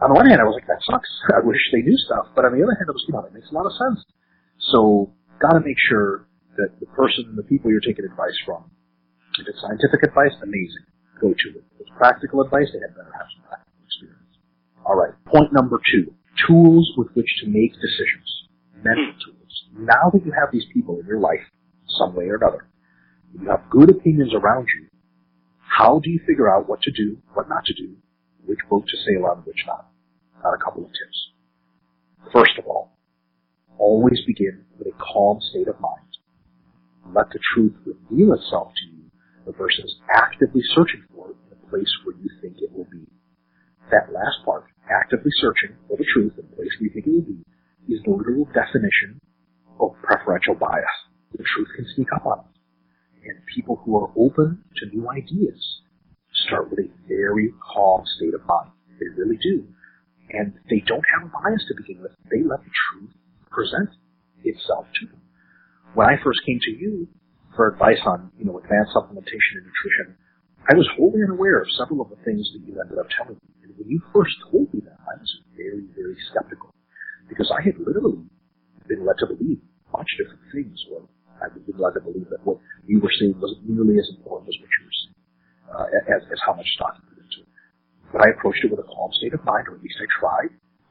[0.00, 1.08] On the one hand, I was like, that sucks.
[1.36, 2.32] I wish they knew stuff.
[2.34, 4.00] But on the other hand, I was, you know, it makes a lot of sense.
[4.72, 8.70] So, gotta make sure that the person, and the people you're taking advice from,
[9.38, 10.88] if it's scientific advice, amazing.
[11.20, 11.64] Go to it.
[11.76, 14.34] If it's practical advice, they had better have some practical experience.
[14.84, 15.14] Alright.
[15.28, 16.12] Point number two.
[16.48, 18.28] Tools with which to make decisions.
[18.80, 19.20] Mental hmm.
[19.20, 19.52] tools.
[19.76, 21.44] Now that you have these people in your life,
[22.00, 22.66] some way or another.
[23.32, 24.88] You have good opinions around you.
[25.60, 27.96] How do you figure out what to do, what not to do,
[28.44, 29.89] which boat to sail on, which not?
[30.44, 31.18] A couple of tips.
[32.32, 32.92] First of all,
[33.78, 36.16] always begin with a calm state of mind.
[37.14, 39.04] Let the truth reveal itself to you
[39.52, 43.06] versus actively searching for it in a place where you think it will be.
[43.90, 47.14] That last part, actively searching for the truth in a place where you think it
[47.14, 47.44] will be,
[47.92, 49.20] is the literal definition
[49.80, 52.54] of preferential bias the truth can sneak up on us.
[53.24, 55.80] And people who are open to new ideas
[56.46, 58.70] start with a very calm state of mind.
[58.98, 59.66] They really do.
[60.30, 62.12] And they don't have a bias to begin with.
[62.30, 63.10] They let the truth
[63.50, 63.90] present
[64.44, 65.20] itself to them.
[65.94, 67.08] When I first came to you
[67.56, 70.14] for advice on, you know, advanced supplementation and nutrition,
[70.70, 73.50] I was wholly unaware of several of the things that you ended up telling me.
[73.66, 76.70] And when you first told me that, I was very, very skeptical.
[77.28, 78.22] Because I had literally
[78.86, 79.58] been led to believe
[79.90, 80.78] much different things.
[80.90, 81.10] Well,
[81.42, 84.50] I would be glad to believe that what you were seeing wasn't nearly as important
[84.50, 85.18] as what you were seeing,
[85.74, 87.50] uh, as, as how much stock you put into it.
[87.99, 90.50] But I approached it with a calm state of mind, or at least I tried,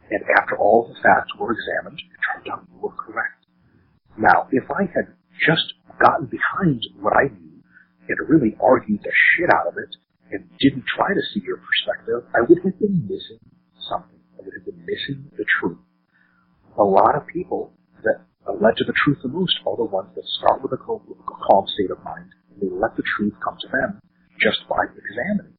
[0.10, 3.44] and after all the facts were examined, it turned out you were correct.
[4.18, 5.12] Now, if I had
[5.46, 7.60] just gotten behind what I knew
[8.08, 9.96] and really argued the shit out of it
[10.32, 13.44] and didn't try to see your perspective, I would have been missing
[13.90, 14.20] something.
[14.40, 15.80] I would have been missing the truth.
[16.78, 20.26] A lot of people that led to the truth the most are the ones that
[20.40, 24.02] start with a calm state of mind and they let the truth come to them
[24.42, 25.59] just by examining.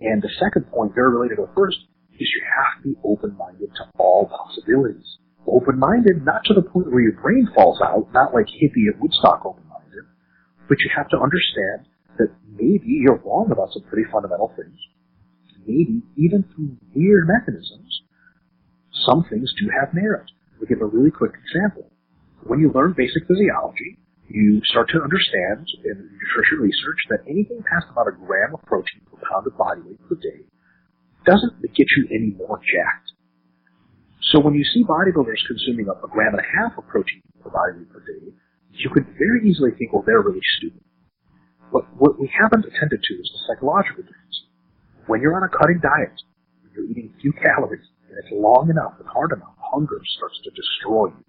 [0.00, 1.78] And the second point, very related to the first,
[2.18, 5.18] is you have to be open-minded to all possibilities.
[5.46, 9.44] Open-minded, not to the point where your brain falls out, not like hippie at Woodstock
[9.44, 10.04] open-minded,
[10.68, 11.86] but you have to understand
[12.18, 14.78] that maybe you're wrong about some pretty fundamental things.
[15.66, 18.02] Maybe even through weird mechanisms,
[19.06, 20.30] some things do have merit.
[20.58, 21.90] We'll give a really quick example
[22.44, 23.98] when you learn basic physiology,
[24.28, 29.02] you start to understand in nutrition research that anything past about a gram of protein
[29.06, 30.42] per pound of body weight per day
[31.24, 33.12] doesn't get you any more jacked.
[34.32, 37.50] So when you see bodybuilders consuming a, a gram and a half of protein per
[37.50, 38.34] body weight per day,
[38.72, 40.82] you could very easily think, well, they're really stupid.
[41.72, 44.36] But what we haven't attended to is the psychological difference.
[45.06, 46.18] When you're on a cutting diet,
[46.74, 51.06] you're eating few calories, and it's long enough and hard enough, hunger starts to destroy
[51.14, 51.24] you.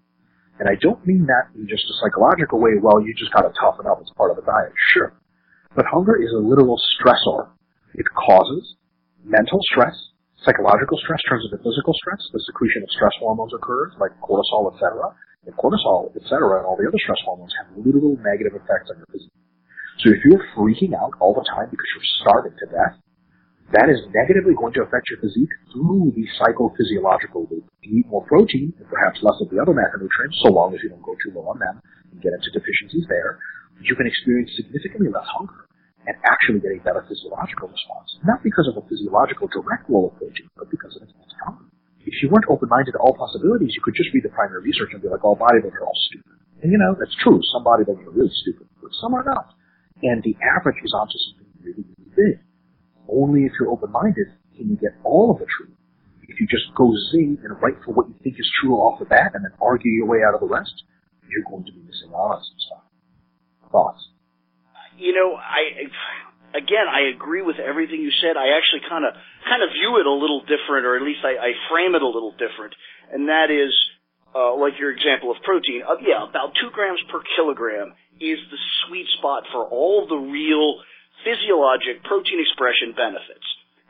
[0.58, 3.86] And I don't mean that in just a psychological way, well, you just gotta toughen
[3.86, 4.74] up, as part of the diet.
[4.92, 5.14] Sure.
[5.74, 7.54] But hunger is a literal stressor.
[7.94, 8.74] It causes
[9.22, 9.94] mental stress,
[10.42, 15.14] psychological stress turns into physical stress, the secretion of stress hormones occurs, like cortisol, etc.
[15.46, 19.08] And cortisol, etc., and all the other stress hormones have literal negative effects on your
[19.10, 19.34] physique.
[20.02, 22.94] So if you're freaking out all the time because you're starving to death,
[23.72, 27.68] that is negatively going to affect your physique through the psychophysiological loop.
[27.84, 30.88] You eat more protein and perhaps less of the other macronutrients, so long as you
[30.88, 31.80] don't go too low on them
[32.12, 33.38] and get into deficiencies there,
[33.80, 35.68] you can experience significantly less hunger.
[36.08, 38.16] and actually get a better physiological response.
[38.24, 41.68] Not because of a physiological direct role of protein, but because of its mentality.
[42.08, 45.04] If you weren't open-minded to all possibilities, you could just read the primary research and
[45.04, 46.40] be like, all bodybuilders are all stupid.
[46.64, 47.36] And you know, that's true.
[47.52, 49.52] Some bodybuilders are really stupid, but some are not.
[50.00, 52.34] And the average is onto something really, really big.
[53.08, 55.74] Only if you're open-minded can you get all of the truth.
[56.28, 59.06] If you just go zing and write for what you think is true off the
[59.06, 60.84] bat and then argue your way out of the rest,
[61.24, 62.84] you're going to be missing out on some stuff.
[63.72, 64.02] Thoughts?
[64.98, 65.88] You know, I
[66.56, 68.36] again, I agree with everything you said.
[68.36, 71.36] I actually kind of kind of view it a little different, or at least I,
[71.36, 72.74] I frame it a little different,
[73.12, 73.72] and that is
[74.34, 75.84] uh, like your example of protein.
[75.84, 80.80] Uh, yeah, about two grams per kilogram is the sweet spot for all the real
[81.24, 83.46] physiologic protein expression benefits.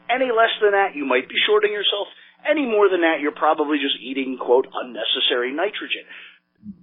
[0.09, 2.09] Any less than that, you might be shorting yourself.
[2.49, 6.07] Any more than that, you're probably just eating quote unnecessary nitrogen.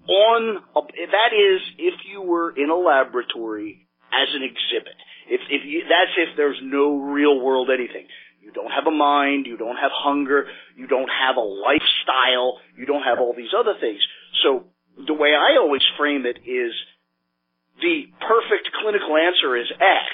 [0.08, 4.96] On a, that is if you were in a laboratory as an exhibit.
[5.28, 8.08] If, if you, that's if there's no real world anything.
[8.42, 10.46] You don't have a mind, you don't have hunger,
[10.78, 14.00] you don't have a lifestyle, you don't have all these other things.
[14.44, 14.70] So
[15.02, 16.72] the way I always frame it is
[17.82, 20.14] the perfect clinical answer is X,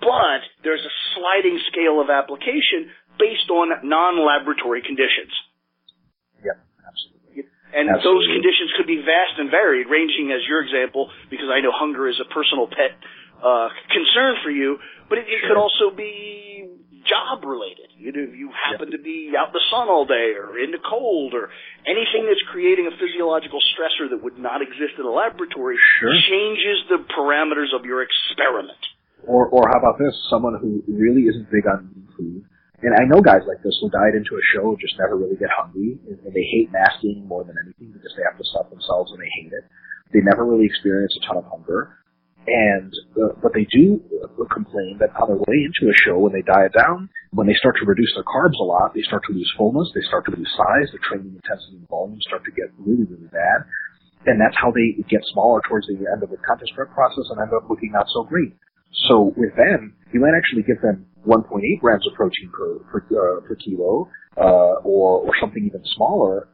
[0.00, 5.32] but there's a sliding scale of application based on non-laboratory conditions.
[6.44, 7.48] Yep, absolutely.
[7.72, 8.04] And absolutely.
[8.04, 12.08] those conditions could be vast and varied, ranging as your example, because I know hunger
[12.08, 12.94] is a personal pet
[13.42, 14.78] uh, concern for you,
[15.08, 15.52] but it, it sure.
[15.52, 16.46] could also be
[17.06, 17.94] job related.
[17.96, 20.82] You know, you happen to be out in the sun all day or in the
[20.82, 21.48] cold or
[21.86, 26.12] anything that's creating a physiological stressor that would not exist in a laboratory sure.
[26.28, 28.78] changes the parameters of your experiment.
[29.26, 30.14] Or, or how about this?
[30.30, 32.46] Someone who really isn't big on food.
[32.82, 35.48] And I know guys like this who diet into a show just never really get
[35.50, 39.10] hungry, and, and they hate masking more than anything because they have to stuff themselves
[39.12, 39.64] and they hate it.
[40.12, 41.98] They never really experience a ton of hunger.
[42.46, 46.30] And uh, but they do uh, complain that on their way into a show, when
[46.30, 49.34] they diet down, when they start to reduce their carbs a lot, they start to
[49.34, 52.70] lose fullness, they start to lose size, the training intensity and volume start to get
[52.78, 53.66] really, really bad.
[54.30, 57.42] And that's how they get smaller towards the end of the contest prep process and
[57.42, 58.54] end up looking not so great.
[59.08, 63.40] So with them, you might actually give them 1.8 grams of protein per per, uh,
[63.46, 66.48] per kilo, uh, or or something even smaller,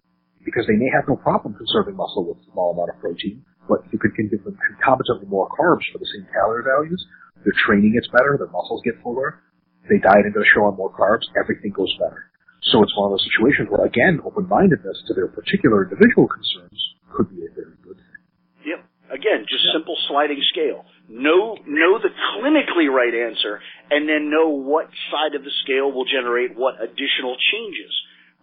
[0.45, 3.87] because they may have no problem conserving muscle with a small amount of protein but
[3.93, 6.99] you could give them concomitantly more carbs for the same calorie values.
[7.45, 9.43] Their training gets better, their muscles get fuller,
[9.91, 12.31] they diet into the show on more carbs, everything goes better.
[12.71, 16.79] So it's one of those situations where, again, open-mindedness to their particular individual concerns
[17.11, 18.23] could be a very good thing.
[18.63, 18.81] Yep.
[19.11, 19.83] Again, just yep.
[19.83, 20.87] simple sliding scale.
[21.13, 23.61] Know, know the clinically right answer,
[23.93, 27.93] and then know what side of the scale will generate what additional changes.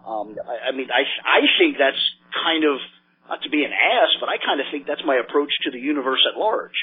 [0.05, 1.97] Um, I, I mean, I, I think that's
[2.29, 2.77] kind of
[3.27, 5.81] not to be an ass, but I kind of think that's my approach to the
[5.81, 6.77] universe at large.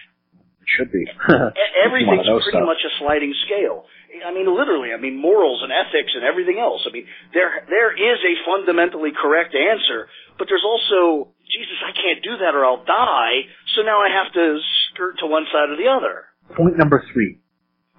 [0.62, 1.06] It should be.
[1.86, 2.66] Everything's pretty stuff.
[2.66, 3.86] much a sliding scale.
[4.26, 4.90] I mean, literally.
[4.90, 6.82] I mean, morals and ethics and everything else.
[6.82, 12.22] I mean, there there is a fundamentally correct answer, but there's also, Jesus, I can't
[12.22, 13.46] do that or I'll die.
[13.74, 14.58] So now I have to
[14.90, 16.26] skirt to one side or the other.
[16.56, 17.38] Point number three: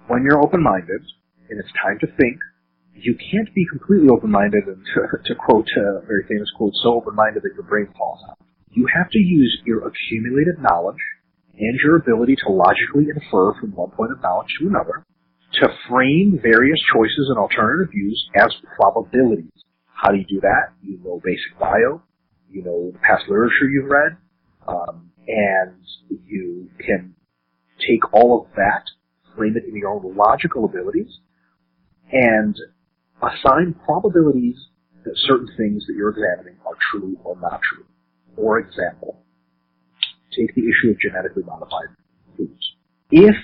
[0.08, 1.02] when you're open-minded
[1.48, 2.36] and it's time to think,
[2.94, 7.42] you can't be completely open-minded and to, to quote a very famous quote, so open-minded
[7.42, 8.38] that your brain falls out.
[8.70, 11.00] You have to use your accumulated knowledge
[11.56, 15.04] and your ability to logically infer from one point of knowledge to another
[15.54, 19.50] to frame various choices and alternative views as probabilities.
[19.92, 20.76] How do you do that?
[20.82, 22.02] You know basic bio,
[22.50, 24.16] you know past literature you've read,
[24.66, 25.74] um, and
[26.26, 27.14] you can
[27.86, 28.84] take all of that,
[29.36, 31.18] frame it in your own logical abilities,
[32.12, 32.56] and
[33.22, 34.56] assign probabilities
[35.04, 37.84] that certain things that you're examining are true or not true.
[38.36, 39.22] For example,
[40.36, 41.88] take the issue of genetically modified
[42.36, 42.74] foods.
[43.10, 43.34] If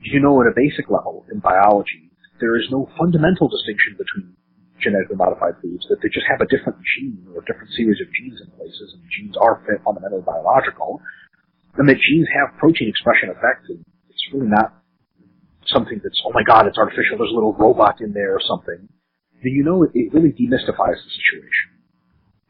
[0.00, 4.36] you know at a basic level in biology, there is no fundamental distinction between
[4.82, 8.08] genetically modified foods, that they just have a different gene or a different series of
[8.14, 11.00] genes in places, and genes are fundamentally biological,
[11.78, 14.82] and that genes have protein expression effects, and it's really not
[15.66, 18.88] something that's, oh my god, it's artificial, there's a little robot in there or something
[19.44, 21.68] then you know it, it really demystifies the situation.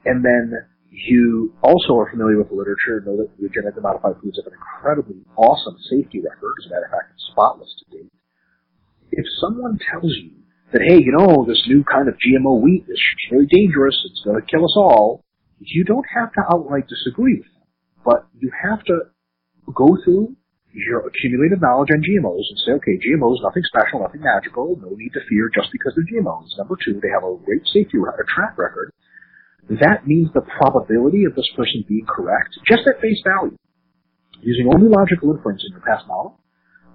[0.07, 0.55] And then
[0.89, 4.55] you also are familiar with the literature, know that the genetically modified foods have an
[4.55, 6.55] incredibly awesome safety record.
[6.63, 8.13] As a matter of fact, it's spotless to date.
[9.11, 10.44] If someone tells you
[10.75, 12.99] that, hey, you know, this new kind of GMO wheat is
[13.31, 15.23] really dangerous, it's going to kill us all,
[15.63, 17.67] you don't have to outright disagree with them.
[18.05, 19.15] But you have to
[19.71, 20.35] go through
[20.75, 25.15] your accumulated knowledge on GMOs and say, okay, GMOs, nothing special, nothing magical, no need
[25.15, 26.59] to fear just because they're GMOs.
[26.59, 28.91] Number two, they have a great safety record, a track record.
[29.71, 33.57] That means the probability of this person being correct, just at face value,
[34.43, 36.43] using only logical inference in your past model,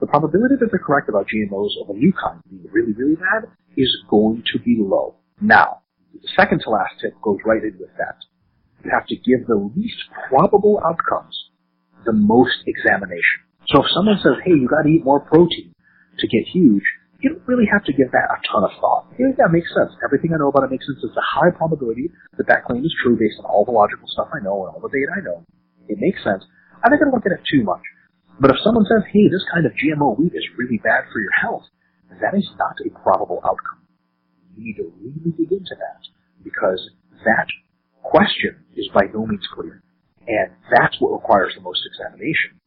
[0.04, 3.48] the probability that they're correct about GMOs of a new kind being really, really bad
[3.78, 5.16] is going to be low.
[5.42, 5.82] Now,
[6.14, 8.18] the second to last tip goes right in with that.
[8.84, 10.00] You have to give the least
[10.30, 11.36] probable outcomes
[12.06, 13.44] the most examination.
[13.68, 15.74] So if someone says, hey, you gotta eat more protein
[16.18, 16.84] to get huge,
[17.20, 19.12] you don't really have to give that a ton of thought.
[19.20, 19.92] Yeah, that makes sense.
[20.04, 21.04] Everything I know about it makes sense.
[21.04, 24.32] It's a high probability that that claim is true based on all the logical stuff
[24.32, 25.44] I know and all the data I know.
[25.92, 26.48] It makes sense.
[26.80, 27.84] I'm not going to look at it too much.
[28.40, 31.36] But if someone says, hey, this kind of GMO wheat is really bad for your
[31.36, 31.68] health,
[32.22, 33.86] that is not a probable outcome.
[34.56, 36.02] You need to really dig into that
[36.44, 36.90] because
[37.26, 37.48] that
[38.04, 39.84] question is by no means clear.
[40.28, 42.60] And that's what requires the most examination.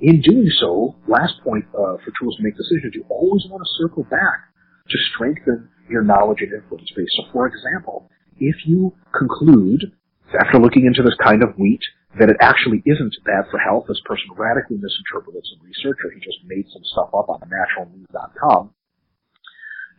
[0.00, 3.76] In doing so, last point uh, for tools to make decisions, you always want to
[3.76, 4.48] circle back
[4.88, 7.12] to strengthen your knowledge and influence base.
[7.16, 9.92] So, for example, if you conclude,
[10.40, 11.82] after looking into this kind of wheat,
[12.18, 16.18] that it actually isn't bad for health, this person radically misinterpreted some research or he
[16.18, 18.74] just made some stuff up on the naturalnews.com,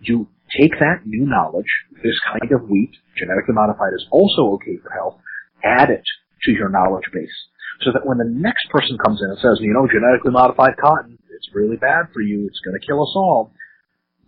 [0.02, 0.28] you
[0.60, 1.70] take that new knowledge,
[2.04, 5.20] this kind of wheat, genetically modified is also okay for health,
[5.64, 6.04] add it
[6.44, 7.30] to your knowledge base
[7.84, 11.18] so that when the next person comes in and says, you know, genetically modified cotton,
[11.34, 13.52] it's really bad for you, it's to kill us all.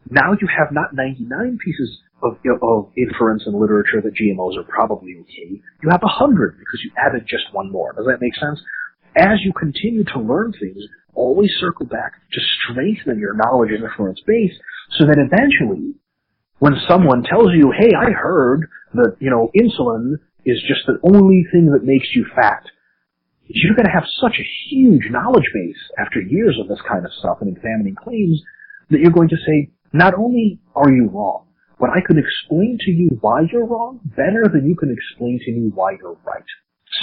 [0.10, 5.16] Now you have not 99 pieces of, of inference and literature that GMOs are probably
[5.22, 5.62] okay.
[5.82, 7.94] You have 100 because you added just one more.
[7.94, 8.60] Does that make sense?
[9.16, 10.82] As you continue to learn things,
[11.16, 14.53] always circle back to strengthen your knowledge and influence base
[14.97, 15.95] so that eventually
[16.59, 21.45] when someone tells you, hey, I heard that, you know, insulin is just the only
[21.51, 22.64] thing that makes you fat
[23.47, 27.11] you're going to have such a huge knowledge base after years of this kind of
[27.20, 28.41] stuff and examining claims
[28.89, 31.45] that you're going to say, not only are you wrong,
[31.80, 35.51] but I can explain to you why you're wrong better than you can explain to
[35.51, 36.45] me why you're right.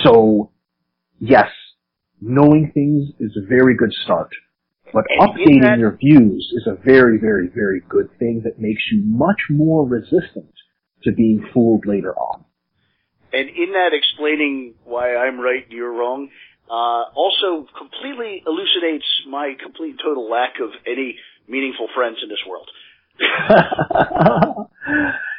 [0.02, 0.50] So,
[1.18, 1.48] yes,
[2.20, 4.30] knowing things is a very good start.
[4.92, 9.02] But updating that, your views is a very, very, very good thing that makes you
[9.04, 10.52] much more resistant
[11.04, 12.44] to being fooled later on.
[13.32, 16.28] And in that explaining why I'm right and you're wrong,
[16.68, 21.16] uh, also completely elucidates my complete total lack of any
[21.48, 22.68] meaningful friends in this world.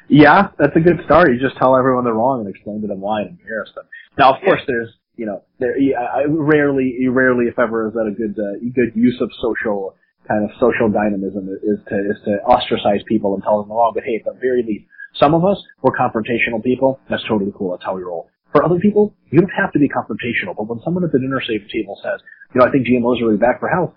[0.08, 1.32] yeah, that's a good start.
[1.34, 3.86] You just tell everyone they're wrong and explain to them why and embarrass them.
[4.18, 4.90] Now, of course, there's
[5.22, 9.22] you know, there I rarely, rarely, if ever, is that a good uh, good use
[9.22, 9.94] of social
[10.26, 13.94] kind of social dynamism is to is to ostracize people and tell them they're wrong.
[13.94, 14.90] But hey, at the very least,
[15.22, 16.98] some of us, we're confrontational people.
[17.06, 17.78] That's totally cool.
[17.78, 18.34] That's how we roll.
[18.50, 21.40] For other people, you don't have to be confrontational, but when someone at the dinner
[21.40, 22.18] safe table says,
[22.52, 23.94] you know, I think GMOs are really bad for health,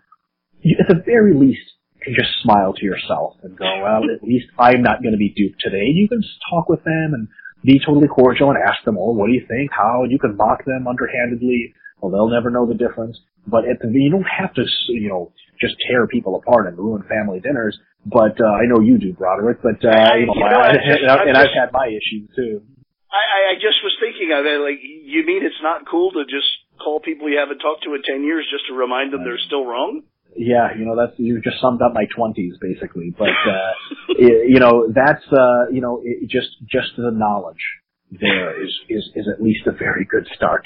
[0.61, 1.65] you, at the very least,
[2.05, 5.33] can just smile to yourself and go, well, at least I'm not going to be
[5.33, 5.89] duped today.
[5.89, 6.23] You can
[6.53, 7.29] talk with them and
[7.65, 9.71] be totally cordial and ask them, oh, what do you think?
[9.73, 10.05] How?
[10.05, 11.75] You can mock them underhandedly.
[12.01, 13.19] Well, they'll never know the difference.
[13.47, 17.05] But at the, you don't have to, you know, just tear people apart and ruin
[17.09, 17.79] family dinners.
[18.05, 19.63] But uh, I know you do, Broderick.
[19.63, 22.61] But uh, you know, you know I, just, and I've had my issues too.
[23.09, 24.59] I, I just was thinking of it.
[24.61, 26.49] Like, you mean it's not cool to just
[26.83, 29.65] call people you haven't talked to in ten years just to remind them they're still
[29.65, 30.03] wrong?
[30.37, 33.15] Yeah, you know that's you just summed up my twenties basically.
[33.17, 33.73] But uh,
[34.19, 37.63] it, you know that's uh, you know it, just just the knowledge
[38.11, 40.65] there is is is at least a very good start.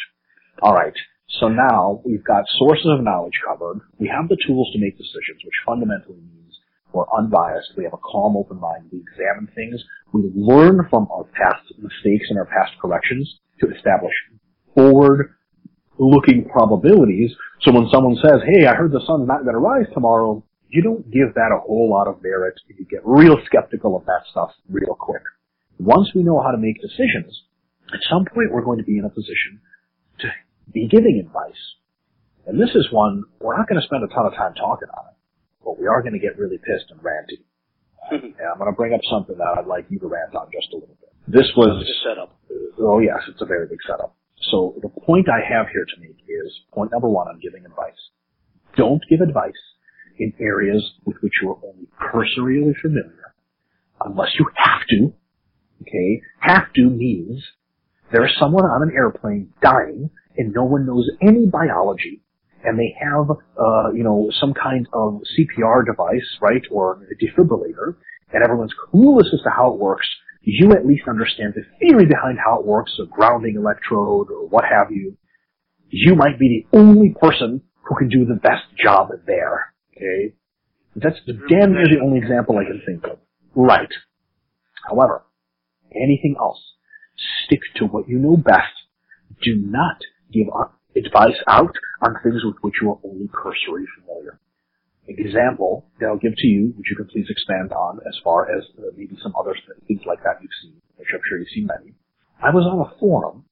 [0.62, 0.95] All right.
[1.41, 3.81] So now we've got sources of knowledge covered.
[3.99, 6.57] We have the tools to make decisions, which fundamentally means
[6.93, 7.77] we're unbiased.
[7.77, 8.89] We have a calm, open mind.
[8.91, 9.85] We examine things.
[10.12, 13.29] We learn from our past mistakes and our past corrections
[13.61, 14.14] to establish
[14.75, 15.35] forward
[15.99, 17.30] looking probabilities.
[17.62, 20.82] So when someone says, hey, I heard the sun's not going to rise tomorrow, you
[20.82, 22.55] don't give that a whole lot of merit.
[22.68, 25.22] You get real skeptical of that stuff real quick.
[25.78, 27.42] Once we know how to make decisions,
[27.92, 29.61] at some point we're going to be in a position
[30.20, 30.28] to
[30.72, 31.62] be giving advice.
[32.46, 35.12] And this is one we're not going to spend a ton of time talking on
[35.12, 35.18] it
[35.68, 37.44] but we are going to get really pissed and ranty.
[38.09, 38.40] Mm-hmm.
[38.40, 40.72] and I'm going to bring up something that I'd like you to rant on just
[40.72, 41.12] a little bit.
[41.28, 42.32] This was a setup.
[42.80, 44.16] Oh yes, it's a very big setup.
[44.43, 47.99] So the point I have here to make is point number one on giving advice.
[48.76, 49.53] Don't give advice
[50.18, 53.34] in areas with which you are only cursorily familiar,
[54.05, 55.12] unless you have to.
[55.82, 57.43] Okay, have to means
[58.11, 62.20] there is someone on an airplane dying and no one knows any biology
[62.64, 67.95] and they have, uh, you know, some kind of CPR device, right, or a defibrillator,
[68.32, 70.07] and everyone's clueless as to how it works,
[70.51, 74.64] you at least understand the theory behind how it works, a grounding electrode or what
[74.64, 75.14] have you.
[75.90, 79.74] You might be the only person who can do the best job there.
[79.94, 80.34] Okay?
[80.96, 81.18] That's
[81.51, 83.18] damn near the only example I can think of.
[83.55, 83.90] Right.
[84.88, 85.26] However,
[85.94, 86.61] anything else,
[87.44, 88.72] stick to what you know best.
[89.42, 89.99] Do not
[90.32, 90.46] give
[90.96, 94.40] advice out on things with which you are only cursory familiar.
[95.09, 98.64] Example that I'll give to you, which you can please expand on as far as
[98.78, 99.54] uh, maybe some other
[99.86, 101.94] things like that you've seen, which I'm sure you've seen many.
[102.42, 103.44] I was on a forum,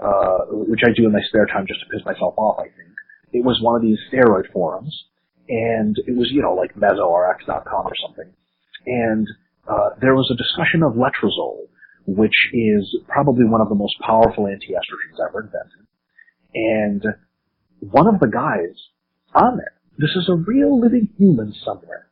[0.00, 2.94] uh, which I do in my spare time just to piss myself off, I think.
[3.32, 4.94] It was one of these steroid forums,
[5.48, 8.32] and it was, you know, like mesorx.com or something.
[8.86, 9.26] And
[9.68, 11.68] uh, there was a discussion of letrozole,
[12.06, 15.86] which is probably one of the most powerful anti-estrogens ever invented.
[16.54, 17.04] And
[17.80, 18.74] one of the guys
[19.34, 22.08] on there, this is a real living human somewhere.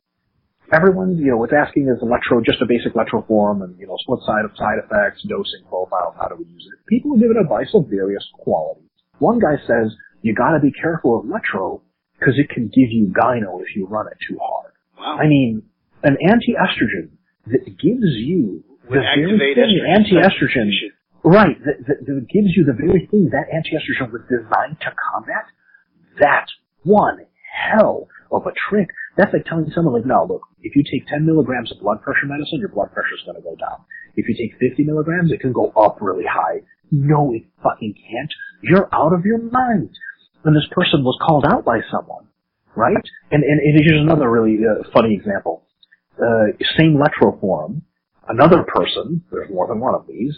[0.71, 3.97] Everyone, you know, was asking is electro just a basic electro form and, you know,
[4.05, 6.77] what side of side effects, dosing profiles, how do we use it?
[6.85, 8.85] People give it advice of various qualities.
[9.17, 9.89] One guy says,
[10.21, 11.81] you gotta be careful of Letro
[12.13, 14.73] because it can give you gyno if you run it too hard.
[14.93, 15.17] Wow.
[15.17, 15.63] I mean,
[16.03, 17.17] an anti-estrogen
[17.49, 20.69] that gives you the very thing anti-estrogen,
[21.23, 25.49] right, that, that, that gives you the very thing that anti-estrogen was designed to combat,
[26.19, 28.89] that's one hell of a trick.
[29.17, 32.25] That's like telling someone like, no, look, if you take 10 milligrams of blood pressure
[32.25, 33.83] medicine, your blood pressure is going to go down.
[34.15, 36.61] If you take 50 milligrams, it can go up really high.
[36.91, 38.31] No, it fucking can't.
[38.61, 39.89] You're out of your mind.
[40.43, 42.27] And this person was called out by someone,
[42.75, 42.95] right?
[43.31, 45.65] And, and, and here's another really uh, funny example.
[46.17, 47.83] Uh, same Letro forum,
[48.27, 50.33] another person, there's more than one of these,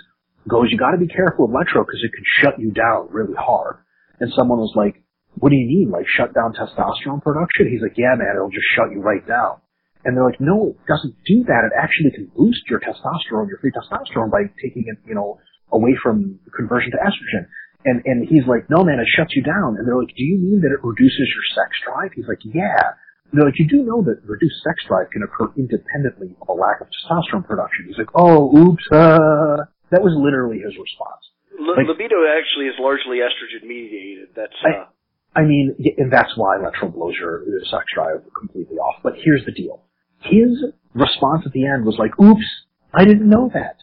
[0.48, 3.78] goes, you gotta be careful with Letro because it could shut you down really hard.
[4.20, 5.04] And someone was like,
[5.36, 7.70] what do you mean, like shut down testosterone production?
[7.72, 9.62] He's like, yeah man, it'll just shut you right down.
[10.04, 11.62] And they're like, no, it doesn't do that.
[11.70, 15.38] It actually can boost your testosterone, your free testosterone by taking it, you know,
[15.72, 17.46] away from conversion to estrogen.
[17.86, 19.78] And, and he's like, no man, it shuts you down.
[19.78, 22.12] And they're like, do you mean that it reduces your sex drive?
[22.14, 22.98] He's like, yeah.
[23.30, 26.54] And they're like, you do know that reduced sex drive can occur independently of a
[26.54, 27.86] lack of testosterone production.
[27.88, 31.24] He's like, oh, oops, uh, that was literally his response.
[31.58, 34.34] L- like, libido actually is largely estrogen mediated.
[34.36, 34.68] That's, uh...
[34.68, 34.92] I,
[35.36, 38.96] I mean, and that's why Letro blows your uh, sex drive completely off.
[39.02, 39.84] But here's the deal.
[40.20, 40.64] His
[40.94, 42.46] response at the end was like, oops,
[42.94, 43.78] I didn't know that.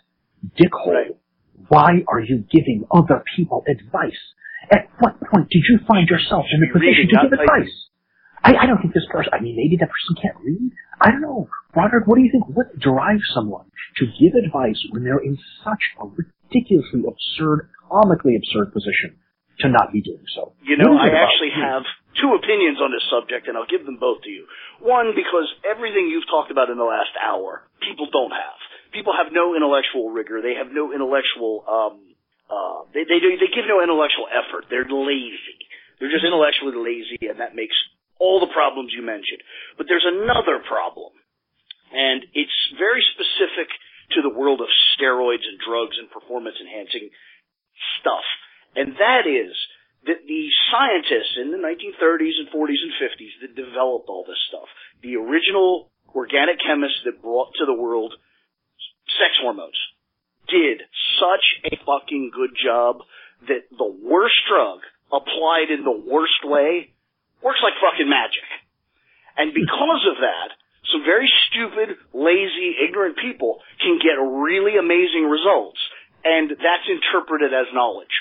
[0.61, 0.92] Dickhole.
[0.92, 1.16] Right.
[1.68, 4.20] Why are you giving other people advice?
[4.70, 7.72] At what point did you find yourself in the position to give advice?
[8.44, 10.70] I, I don't think this person, I mean, maybe that person can't read.
[11.01, 11.49] I don't know.
[11.72, 12.44] Broderick, what do you think?
[12.55, 18.72] What drives someone to give advice when they're in such a ridiculously absurd, comically absurd
[18.72, 19.16] position
[19.61, 20.52] to not be doing so?
[20.62, 21.82] You know, I actually have
[22.20, 24.46] two opinions on this subject, and I'll give them both to you.
[24.80, 28.59] One, because everything you've talked about in the last hour, people don't have
[28.92, 30.40] people have no intellectual rigor.
[30.40, 31.94] They have no intellectual, um,
[32.48, 34.66] uh, they, they, they give no intellectual effort.
[34.70, 35.61] They're lazy.
[36.00, 37.76] They're just intellectually lazy and that makes
[38.18, 39.42] all the problems you mentioned.
[39.76, 41.12] But there's another problem
[41.92, 43.68] and it's very specific
[44.16, 47.11] to the world of steroids and drugs and performance enhancing
[48.00, 48.24] stuff.
[48.76, 49.54] And that is
[50.06, 54.68] that the scientists in the 1930s and 40s and 50s that developed all this stuff,
[55.02, 58.14] the original organic chemists that brought to the world
[59.18, 59.76] sex hormones
[60.48, 60.80] did
[61.20, 63.04] such a fucking good job
[63.48, 64.80] that the worst drug
[65.12, 66.92] applied in the worst way
[67.42, 68.44] works like fucking magic.
[69.36, 70.56] And because of that,
[70.90, 75.78] some very stupid, lazy, ignorant people can get really amazing results,
[76.24, 78.12] and that's interpreted as knowledge.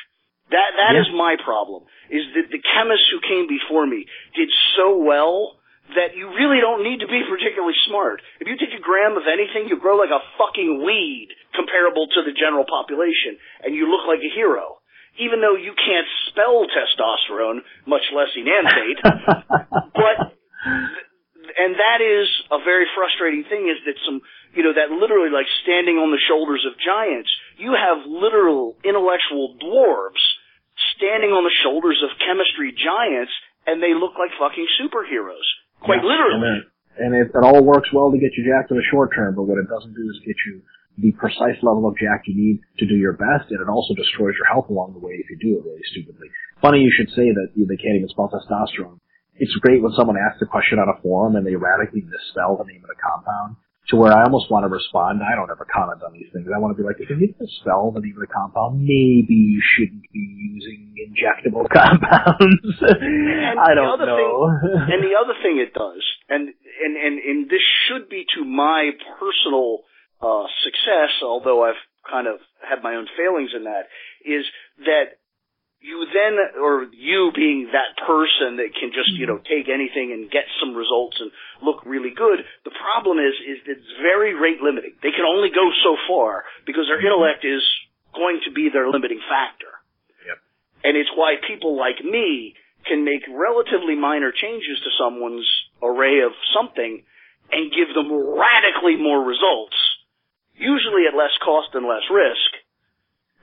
[0.51, 1.03] That that yeah.
[1.03, 1.83] is my problem.
[2.09, 4.47] Is that the chemists who came before me did
[4.79, 5.59] so well
[5.95, 8.19] that you really don't need to be particularly smart.
[8.43, 12.27] If you take a gram of anything, you grow like a fucking weed comparable to
[12.27, 14.83] the general population, and you look like a hero.
[15.17, 20.17] Even though you can't spell testosterone, much less enanthate, but,
[21.57, 24.21] and that is a very frustrating thing is that some,
[24.53, 29.57] you know, that literally like standing on the shoulders of giants, you have literal intellectual
[29.57, 30.21] dwarves
[30.97, 33.33] standing on the shoulders of chemistry giants,
[33.65, 35.47] and they look like fucking superheroes.
[35.79, 36.09] Quite yeah.
[36.11, 36.35] literally.
[36.35, 36.59] And, then,
[36.97, 39.45] and it, it all works well to get you jacked in the short term, but
[39.45, 40.65] what it doesn't do is get you
[40.97, 44.33] the precise level of jack you need to do your best, and it also destroys
[44.33, 46.27] your health along the way if you do it really stupidly.
[46.57, 48.97] Funny you should say that they can't even spell testosterone.
[49.37, 52.65] It's great when someone asks a question on a forum and they radically misspell the
[52.65, 55.21] name of the compound to where I almost want to respond.
[55.23, 56.47] I don't ever comment on these things.
[56.53, 58.83] I want to be like, if you need to spell the name of the compound,
[58.83, 60.25] maybe you shouldn't be
[60.59, 62.67] using injectable compounds.
[62.83, 64.51] I don't know.
[64.59, 68.43] Thing, and the other thing it does, and, and, and, and this should be to
[68.43, 69.88] my personal,
[70.21, 71.79] uh, success, although I've
[72.09, 73.88] kind of had my own failings in that,
[74.25, 74.45] is
[74.83, 75.21] that
[75.88, 79.39] you then, or you being that person that can just, you mm-hmm.
[79.39, 81.31] know, take anything and get some results and
[81.63, 84.99] look really good, the problem is, is that it's very rate limiting.
[84.99, 87.07] They can only go so far because their mm-hmm.
[87.07, 87.63] intellect is
[88.11, 89.71] going to be their limiting factor.
[90.27, 90.38] Yep.
[90.83, 95.47] And it's why people like me can make relatively minor changes to someone's
[95.79, 97.03] array of something
[97.51, 99.79] and give them radically more results,
[100.51, 102.56] usually at less cost and less risk.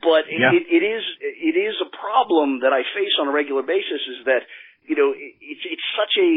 [0.04, 0.52] But yeah.
[0.52, 4.04] it, it is it is a problem that I face on a regular basis.
[4.20, 4.44] Is that
[4.84, 6.30] you know it, it's it's such a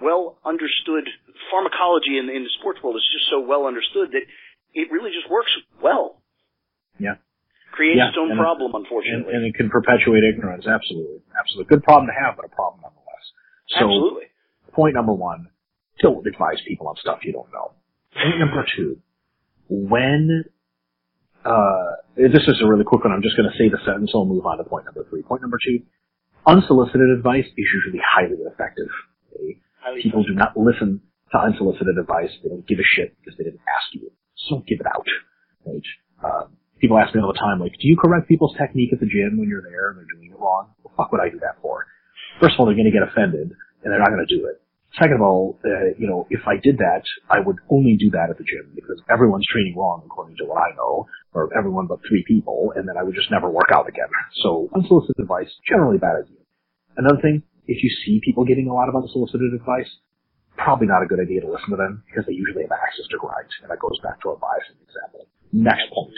[0.00, 1.04] well understood
[1.52, 4.24] pharmacology in, in the sports world is just so well understood that
[4.72, 5.52] it really just works
[5.82, 6.22] well.
[6.98, 7.20] Yeah.
[7.72, 8.08] Creates yeah.
[8.08, 9.32] its own problem, it, unfortunately.
[9.32, 10.66] And, and, it can perpetuate ignorance.
[10.66, 11.20] Absolutely.
[11.36, 11.68] Absolutely.
[11.68, 13.24] Good problem to have, but a problem nonetheless.
[13.76, 14.28] So, Absolutely.
[14.72, 15.48] Point number one,
[16.00, 17.72] don't advise people on stuff you don't know.
[18.12, 19.00] Point number two,
[19.68, 20.44] when
[21.44, 23.12] uh, this is a really quick one.
[23.12, 24.10] I'm just going to say the sentence.
[24.14, 25.22] I'll move on to point number three.
[25.22, 25.82] Point number two:
[26.46, 28.88] unsolicited advice is usually highly effective.
[29.82, 30.36] Highly People effective.
[30.36, 31.00] do not listen
[31.32, 32.30] to unsolicited advice.
[32.42, 34.10] They don't give a shit because they didn't ask you.
[34.46, 35.06] So don't give it out.
[35.66, 35.86] Right?
[36.22, 36.44] Uh,
[36.78, 39.38] people ask me all the time, like, do you correct people's technique at the gym
[39.38, 40.70] when you're there and they're doing it wrong?
[40.82, 41.86] What the fuck would I do that for?
[42.40, 43.50] First of all, they're going to get offended
[43.82, 44.61] and they're not going to do it.
[45.00, 48.28] Second of all, uh, you know, if I did that, I would only do that
[48.28, 52.00] at the gym because everyone's training wrong according to what I know, or everyone but
[52.06, 54.12] three people, and then I would just never work out again.
[54.44, 56.44] So unsolicited advice, generally bad idea.
[56.96, 59.88] Another thing, if you see people getting a lot of unsolicited advice,
[60.58, 63.16] probably not a good idea to listen to them because they usually have access to
[63.16, 65.24] grind, and that goes back to our bias example.
[65.52, 66.12] Next point.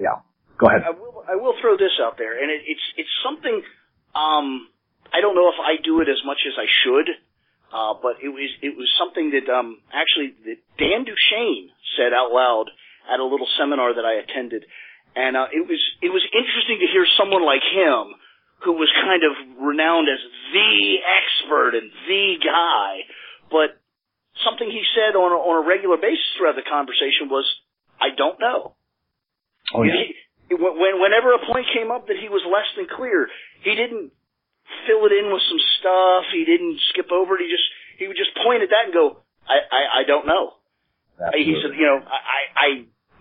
[0.00, 0.24] Yeah.
[0.56, 0.88] Go ahead.
[0.88, 3.60] I will, I will throw this out there, and it, it's, it's something,
[4.16, 4.68] um,
[5.12, 7.08] I don't know if I do it as much as I should,
[7.72, 12.34] uh, but it was it was something that um, actually that Dan Duchaine said out
[12.34, 12.66] loud
[13.06, 14.66] at a little seminar that I attended,
[15.14, 18.18] and uh, it was it was interesting to hear someone like him,
[18.66, 20.18] who was kind of renowned as
[20.50, 23.06] the expert and the guy,
[23.50, 23.78] but
[24.42, 27.46] something he said on a, on a regular basis throughout the conversation was,
[28.02, 28.74] "I don't know."
[29.74, 29.94] Oh yeah.
[29.94, 33.30] He, when, whenever a point came up that he was less than clear,
[33.62, 34.10] he didn't
[34.86, 36.30] fill it in with some stuff.
[36.32, 37.44] He didn't skip over it.
[37.44, 37.68] He just
[37.98, 40.58] he would just point at that and go, I I, I don't know.
[41.20, 41.44] Absolutely.
[41.44, 42.68] He said, you know, I I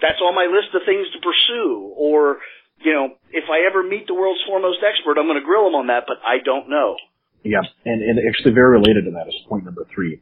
[0.02, 1.94] that's on my list of things to pursue.
[1.96, 2.40] Or
[2.82, 5.76] you know, if I ever meet the world's foremost expert, I'm going to grill him
[5.76, 6.96] on that, but I don't know.
[7.44, 10.22] Yeah, and and actually very related to that is point number three.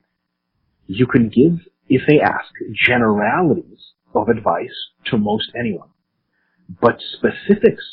[0.87, 1.59] You can give,
[1.89, 4.73] if they ask, generalities of advice
[5.11, 5.89] to most anyone,
[6.81, 7.83] but specifics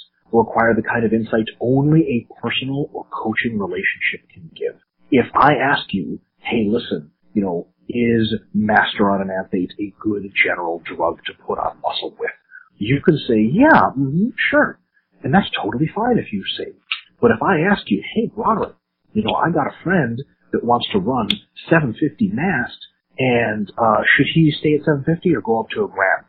[0.41, 4.81] require the kind of insight only a personal or coaching relationship can give.
[5.11, 11.35] If I ask you, hey, listen, you know, is masteronidase a good general drug to
[11.47, 12.31] put on muscle with?
[12.77, 14.81] You can say, yeah, mm-hmm, sure.
[15.23, 16.73] And that's totally fine if you say.
[17.21, 18.77] But if I ask you, hey, Robert,
[19.13, 20.21] you know, I got a friend
[20.53, 21.29] that wants to run
[21.71, 22.77] 750 mast,
[23.19, 26.25] and uh, should he stay at 750 or go up to a gram?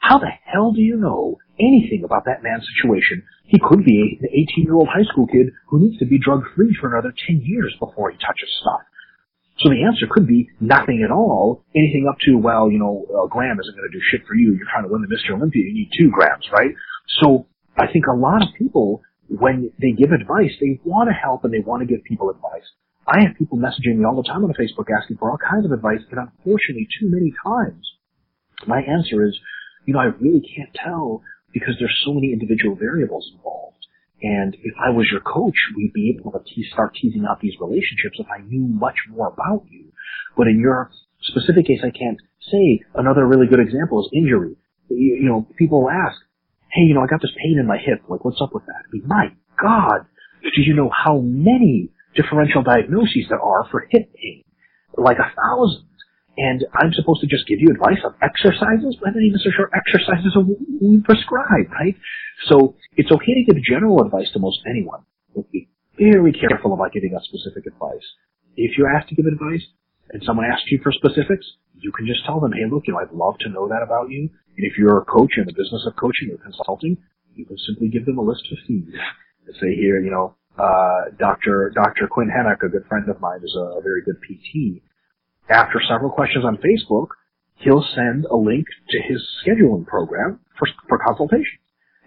[0.00, 3.22] How the hell do you know anything about that man's situation.
[3.46, 6.42] He could be an 18 year old high school kid who needs to be drug
[6.56, 8.82] free for another 10 years before he touches stuff.
[9.58, 11.64] So the answer could be nothing at all.
[11.76, 14.54] Anything up to, well, you know, a gram isn't going to do shit for you.
[14.58, 15.36] You're trying to win the Mr.
[15.36, 15.62] Olympia.
[15.62, 16.74] You need two grams, right?
[17.22, 17.46] So
[17.78, 21.52] I think a lot of people, when they give advice, they want to help and
[21.54, 22.66] they want to give people advice.
[23.06, 25.72] I have people messaging me all the time on Facebook asking for all kinds of
[25.72, 27.82] advice, and unfortunately, too many times,
[28.66, 29.38] my answer is,
[29.86, 31.22] you know, I really can't tell
[31.52, 33.86] because there's so many individual variables involved.
[34.22, 37.54] And if I was your coach, we'd be able to te- start teasing out these
[37.60, 39.92] relationships if I knew much more about you.
[40.36, 40.90] But in your
[41.22, 42.18] specific case, I can't
[42.50, 42.80] say.
[42.94, 44.56] Another really good example is injury.
[44.88, 46.18] You, you know, people ask,
[46.70, 48.02] hey, you know, I got this pain in my hip.
[48.08, 48.82] Like, what's up with that?
[48.86, 49.26] I mean, my
[49.60, 50.06] God,
[50.42, 54.44] do you know how many differential diagnoses there are for hip pain?
[54.96, 55.88] Like a thousand
[56.36, 59.52] and I'm supposed to just give you advice on exercises, but I'm not even so
[59.52, 61.96] sure exercises are we prescribe, right?
[62.48, 65.04] So it's okay to give general advice to most anyone,
[65.36, 65.68] but be
[65.98, 68.04] very careful about giving us specific advice.
[68.56, 69.62] If you're asked to give advice
[70.10, 71.44] and someone asks you for specifics,
[71.76, 74.08] you can just tell them, hey, look, you know, I'd love to know that about
[74.08, 74.30] you.
[74.56, 76.96] And if you're a coach in the business of coaching or consulting,
[77.34, 78.92] you can simply give them a list of fees.
[79.46, 81.72] And say here, you know, uh, Dr.
[81.74, 82.08] Dr.
[82.08, 84.82] Quinn Henoch, a good friend of mine, is a, a very good PT
[85.48, 87.08] after several questions on Facebook,
[87.56, 91.58] he'll send a link to his scheduling program for, for consultation.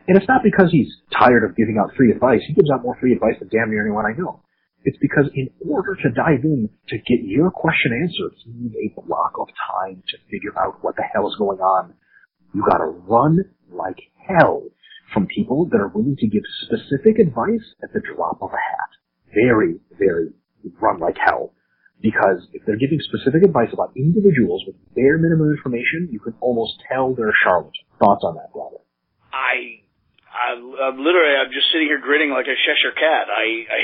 [0.08, 2.42] And it's not because he's tired of giving out free advice.
[2.48, 4.42] He gives out more free advice than damn near anyone I know.
[4.84, 9.02] It's because in order to dive in to get your question answered, you need a
[9.02, 11.96] block of time to figure out what the hell is going on.
[12.54, 13.40] You gotta run
[13.72, 13.98] like
[14.30, 14.62] hell
[15.12, 18.90] from people that are willing to give specific advice at the drop of a hat.
[19.34, 20.30] Very, very
[20.80, 21.55] run like hell.
[22.02, 26.78] Because if they're giving specific advice about individuals with bare minimum information, you can almost
[26.92, 27.72] tell they're a charlatan.
[28.00, 28.84] Thoughts on that, Robert?
[29.34, 29.82] I,
[30.30, 33.26] I, I'm literally, I'm just sitting here grinning like a Cheshire cat.
[33.32, 33.80] I, I,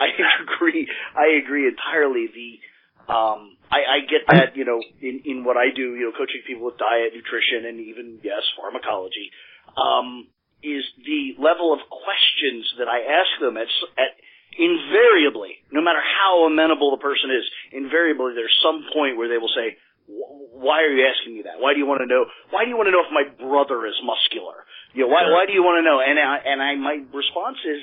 [0.06, 0.08] I
[0.44, 0.88] agree.
[1.16, 2.28] I agree entirely.
[2.28, 2.58] The,
[3.04, 6.40] Um, I, I get that, you know, in, in what I do, you know, coaching
[6.46, 9.28] people with diet, nutrition, and even, yes, pharmacology,
[9.76, 10.28] um,
[10.62, 13.68] is the level of questions that I ask them at,
[14.00, 14.16] at
[14.58, 19.52] invariably, no matter how amenable the person is, invariably there's some point where they will
[19.52, 19.76] say,
[20.06, 21.60] why are you asking me that?
[21.60, 22.26] Why do you want to know?
[22.50, 24.64] Why do you want to know if my brother is muscular?
[24.92, 25.98] You know, why, why do you want to know?
[25.98, 27.80] And I, and I, my response is,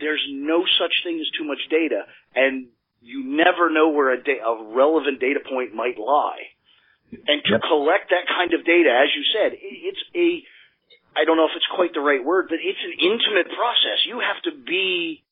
[0.00, 2.70] there's no such thing as too much data, and
[3.02, 6.54] you never know where a, da- a relevant data point might lie.
[7.10, 10.44] And to collect that kind of data, as you said, it's a,
[11.18, 14.06] I don't know if it's quite the right word, but it's an intimate process.
[14.06, 15.24] You have to be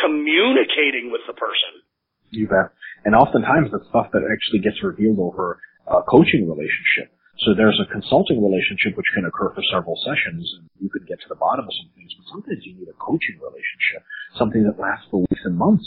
[0.00, 1.84] communicating with the person.
[2.30, 2.72] You bet.
[3.04, 7.12] And oftentimes the stuff that actually gets revealed over a coaching relationship.
[7.40, 11.18] So there's a consulting relationship which can occur for several sessions and you can get
[11.24, 14.04] to the bottom of some things, but sometimes you need a coaching relationship,
[14.38, 15.84] something that lasts for weeks and months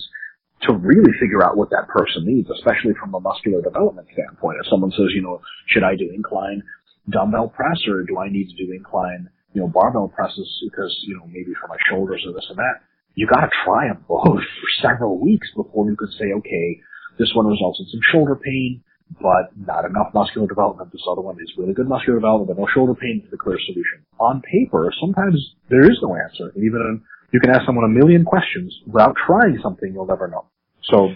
[0.67, 4.57] to really figure out what that person needs, especially from a muscular development standpoint.
[4.59, 5.39] If someone says, you know,
[5.69, 6.63] should I do incline
[7.09, 11.15] dumbbell press or do I need to do incline, you know, barbell presses because, you
[11.15, 12.81] know, maybe for my shoulders or this and that,
[13.15, 14.23] you gotta try them both
[14.61, 16.81] for several weeks before you can say, okay,
[17.17, 18.83] this one results in some shoulder pain,
[19.21, 20.91] but not enough muscular development.
[20.91, 23.57] This other one is really good muscular development, but no shoulder pain is the clear
[23.65, 24.03] solution.
[24.19, 25.39] On paper, sometimes
[25.69, 26.51] there is no answer.
[26.57, 30.45] Even if you can ask someone a million questions without trying something you'll never know.
[30.91, 31.15] So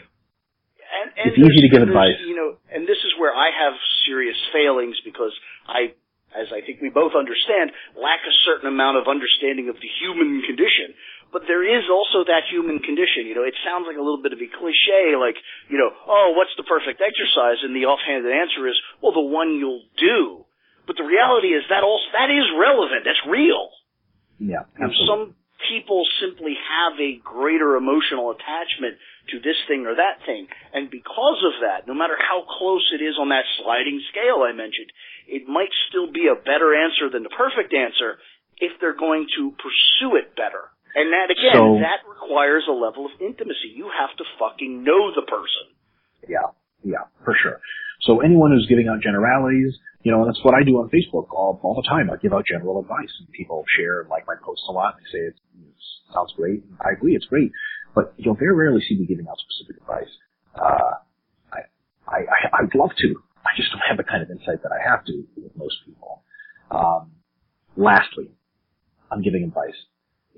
[0.90, 2.18] and, and it's easy to give advice.
[2.26, 3.74] You know, and this is where I have
[4.06, 5.34] serious failings because
[5.70, 5.94] I,
[6.34, 10.42] as I think we both understand, lack a certain amount of understanding of the human
[10.46, 10.98] condition.
[11.30, 13.30] But there is also that human condition.
[13.30, 15.38] You know, it sounds like a little bit of a cliche, like,
[15.70, 17.62] you know, oh, what's the perfect exercise?
[17.62, 20.46] And the offhanded answer is, well, the one you'll do.
[20.90, 23.06] But the reality is that also, that is relevant.
[23.06, 23.70] That's real.
[24.42, 24.66] Yeah.
[24.74, 24.90] Absolutely.
[24.90, 25.24] And some
[25.70, 28.98] people simply have a greater emotional attachment
[29.30, 30.50] to this thing or that thing.
[30.74, 34.58] And because of that, no matter how close it is on that sliding scale I
[34.58, 34.90] mentioned,
[35.30, 38.18] it might still be a better answer than the perfect answer
[38.58, 40.74] if they're going to pursue it better.
[40.96, 43.76] And that again, so, that requires a level of intimacy.
[43.76, 45.76] You have to fucking know the person.
[46.28, 47.62] Yeah, yeah, for sure.
[48.02, 51.60] So anyone who's giving out generalities, you know, that's what I do on Facebook all,
[51.64, 52.10] all the time.
[52.10, 54.96] I give out general advice and people share and like my posts a lot.
[54.98, 55.76] They say it, it
[56.14, 56.64] sounds great.
[56.80, 57.52] I agree, it's great.
[57.94, 60.12] But you'll very rarely see me giving out specific advice.
[60.56, 61.04] Uh,
[61.52, 61.60] I,
[62.08, 62.20] I,
[62.54, 63.08] I, would love to.
[63.46, 66.24] I just don't have the kind of insight that I have to with most people.
[66.72, 67.12] Um,
[67.76, 68.32] lastly,
[69.12, 69.78] I'm giving advice.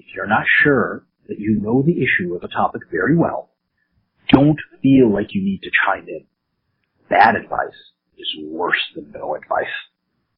[0.01, 3.51] If you're not sure that you know the issue or the topic very well,
[4.31, 6.25] don't feel like you need to chime in.
[7.07, 7.77] Bad advice
[8.17, 9.75] is worse than no advice.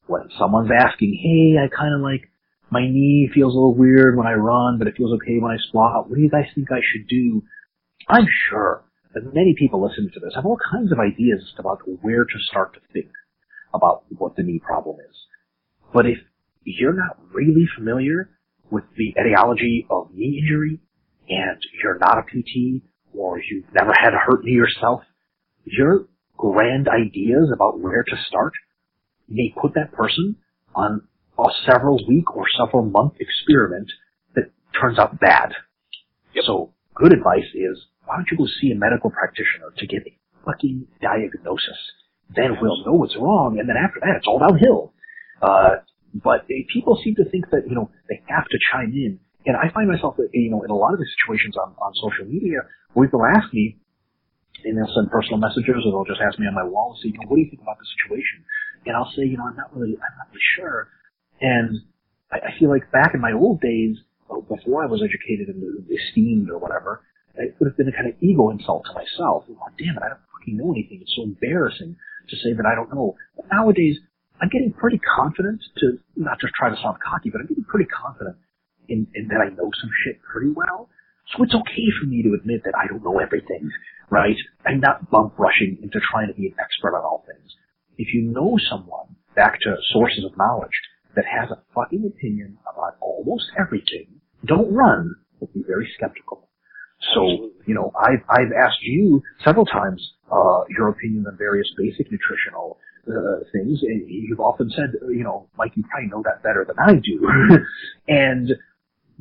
[0.08, 2.30] When someone's asking, hey, I kind of like,
[2.72, 5.58] my knee feels a little weird when I run, but it feels okay when I
[5.70, 6.10] squat.
[6.10, 7.44] What do you guys think I should do?
[8.10, 8.84] I'm sure
[9.14, 12.74] that many people listening to this have all kinds of ideas about where to start
[12.74, 13.12] to think
[13.74, 15.16] about what the knee problem is.
[15.94, 16.18] But if
[16.66, 18.30] you're not really familiar
[18.70, 20.80] with the etiology of knee injury
[21.30, 22.84] and you're not a PT
[23.14, 25.02] or you've never had a hurt knee yourself,
[25.66, 26.08] your
[26.38, 28.54] grand ideas about where to start
[29.30, 30.36] may put that person
[30.76, 31.02] on
[31.38, 33.90] a several week or several month experiment
[34.36, 35.54] that turns out bad.
[36.36, 36.44] Yep.
[36.46, 40.14] So good advice is why don't you go see a medical practitioner to get a
[40.46, 41.80] fucking diagnosis?
[42.36, 44.94] Then we'll know what's wrong, and then after that, it's all downhill.
[45.42, 45.84] Uh,
[46.14, 49.58] but uh, people seem to think that you know they have to chime in, and
[49.58, 52.30] I find myself, uh, you know, in a lot of the situations on on social
[52.30, 53.78] media where people ask me,
[54.64, 57.10] and they'll send personal messages, or they'll just ask me on my wall, and say,
[57.10, 58.46] you know, what do you think about the situation?
[58.86, 60.92] And I'll say, you know, I'm not really, I'm not really sure.
[61.42, 61.82] And
[62.32, 63.98] I, I feel like back in my old days,
[64.50, 67.02] before I was educated and esteemed or whatever,
[67.36, 69.46] it would have been a kind of ego insult to myself.
[69.50, 71.02] Oh, damn it, I don't fucking know anything.
[71.02, 71.96] It's so embarrassing
[72.30, 73.16] to say that I don't know.
[73.36, 73.98] But nowadays,
[74.44, 77.88] I'm getting pretty confident to not just try to sound cocky, but I'm getting pretty
[77.88, 78.36] confident
[78.90, 80.90] in, in that I know some shit pretty well.
[81.32, 83.72] So it's okay for me to admit that I don't know everything,
[84.12, 84.36] right?
[84.68, 87.56] I'm not bump rushing into trying to be an expert on all things.
[87.98, 90.76] If you know someone, back to sources of knowledge,
[91.16, 96.50] that has a fucking opinion about almost everything, don't run, but be very skeptical.
[97.16, 102.12] So, you know, I've, I've asked you several times, uh, your opinion on various basic
[102.12, 106.78] nutritional, uh, things, you've often said, you know, Mike, you probably know that better than
[106.80, 107.20] I do.
[108.08, 108.50] and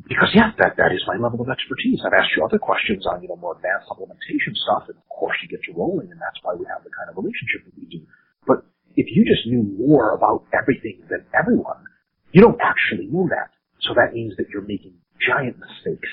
[0.06, 2.00] because yeah, that, that is my level of expertise.
[2.04, 5.36] I've asked you other questions on, you know, more advanced supplementation stuff, and of course
[5.42, 7.86] you get you rolling, and that's why we have the kind of relationship that we
[7.86, 8.00] do.
[8.46, 8.64] But
[8.96, 11.84] if you just knew more about everything than everyone,
[12.32, 13.52] you don't actually know that.
[13.82, 16.08] So that means that you're making giant mistakes.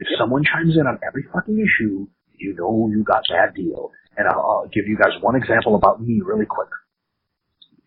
[0.00, 2.06] If someone chimes in on every fucking issue,
[2.38, 3.90] you know you got bad deal.
[4.16, 6.68] And I'll, I'll give you guys one example about me really quick.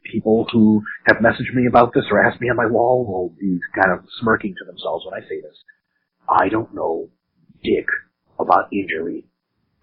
[0.03, 3.59] People who have messaged me about this or asked me on my wall will be
[3.75, 5.57] kind of smirking to themselves when I say this.
[6.27, 7.09] I don't know
[7.63, 7.85] dick
[8.39, 9.25] about injury.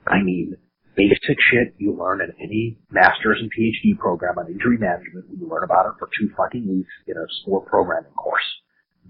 [0.07, 0.57] I mean,
[0.97, 5.27] basic shit you learn in any master's and PhD program on injury management.
[5.31, 8.43] You learn about it for two fucking weeks in a sport programming course.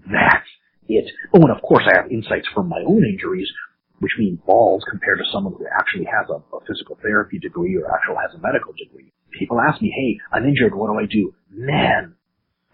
[0.05, 0.45] That's
[0.87, 1.05] it.
[1.33, 3.49] Oh, and of course I have insights from my own injuries,
[3.99, 7.87] which mean balls compared to someone who actually has a, a physical therapy degree or
[7.91, 9.11] actually has a medical degree.
[9.37, 11.33] People ask me, hey, I'm injured, what do I do?
[11.51, 12.15] Man,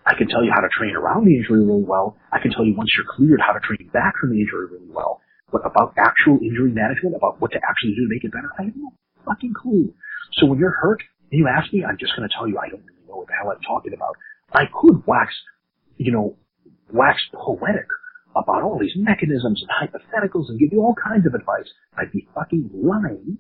[0.06, 2.18] I can tell you how to train around the injury really well.
[2.32, 4.90] I can tell you once you're cleared how to train back from the injury really
[4.90, 5.22] well.
[5.52, 8.70] But about actual injury management, about what to actually do to make it better, I
[8.70, 8.94] have no
[9.26, 9.94] fucking clue.
[10.34, 12.70] So when you're hurt and you ask me, I'm just going to tell you I
[12.70, 14.16] don't really know what the hell I'm talking about.
[14.54, 15.34] I could wax,
[15.98, 16.38] you know,
[16.94, 17.88] wax poetic
[18.36, 21.68] about all these mechanisms and hypotheticals and give you all kinds of advice,
[21.98, 23.38] I'd be fucking lying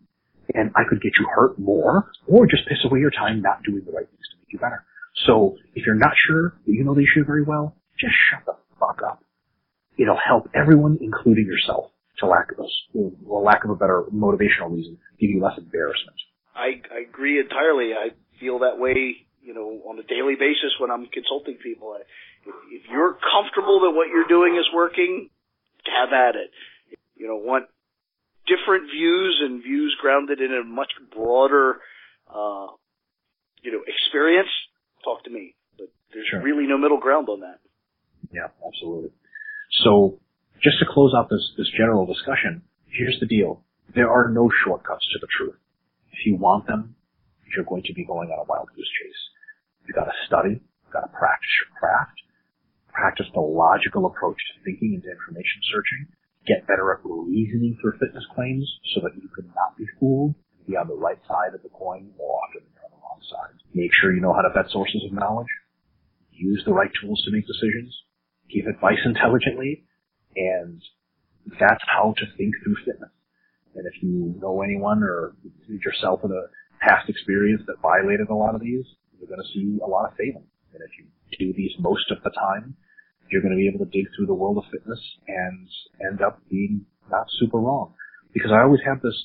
[0.53, 3.83] and I could get you hurt more or just piss away your time not doing
[3.85, 4.83] the right things to make you better.
[5.25, 8.55] So if you're not sure that you know the issue very well, just shut the
[8.79, 9.23] fuck up.
[9.97, 14.97] It'll help everyone, including yourself, to lack of a, lack of a better motivational reason,
[15.19, 16.17] give you less embarrassment.
[16.55, 17.91] I, I agree entirely.
[17.93, 18.09] I
[18.39, 21.95] feel that way, you know, on a daily basis when I'm consulting people.
[22.73, 25.29] If you're comfortable that what you're doing is working,
[25.85, 26.49] have at it.
[27.15, 27.69] You know, want
[28.49, 31.77] different views and views grounded in a much broader,
[32.27, 32.73] uh,
[33.61, 34.49] you know, experience,
[35.03, 35.53] talk to me.
[35.77, 36.41] But there's sure.
[36.41, 37.59] really no middle ground on that.
[38.33, 39.11] Yeah, absolutely.
[39.85, 40.19] So,
[40.61, 43.61] just to close out this, this general discussion, here's the deal.
[43.93, 45.59] There are no shortcuts to the truth.
[46.11, 46.95] If you want them,
[47.55, 49.21] you're going to be going on a wild goose chase.
[49.85, 52.17] You've got to study, you've got to practice your craft,
[52.91, 56.09] practice the logical approach to thinking and to information searching,
[56.45, 60.35] get better at reasoning through fitness claims so that you can not be fooled
[60.65, 63.21] be on the right side of the coin more often than you're on the wrong
[63.21, 63.55] side.
[63.73, 65.49] Make sure you know how to vet sources of knowledge.
[66.31, 67.93] Use the right tools to make decisions.
[68.49, 69.85] Give advice intelligently.
[70.35, 70.81] And
[71.59, 73.13] that's how to think through fitness.
[73.75, 75.35] And if you know anyone or
[75.67, 76.47] yourself with a
[76.81, 78.85] past experience that violated a lot of these,
[79.19, 80.47] you're going to see a lot of failing.
[80.73, 81.05] And if you
[81.39, 82.75] do these most of the time,
[83.31, 85.67] you're going to be able to dig through the world of fitness and
[86.01, 87.93] end up being not super wrong.
[88.33, 89.15] Because I always have this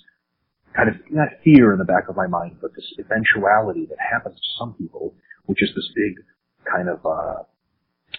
[0.75, 4.37] kind of, not fear in the back of my mind, but this eventuality that happens
[4.37, 5.15] to some people,
[5.47, 6.25] which is this big
[6.65, 7.43] kind of, uh,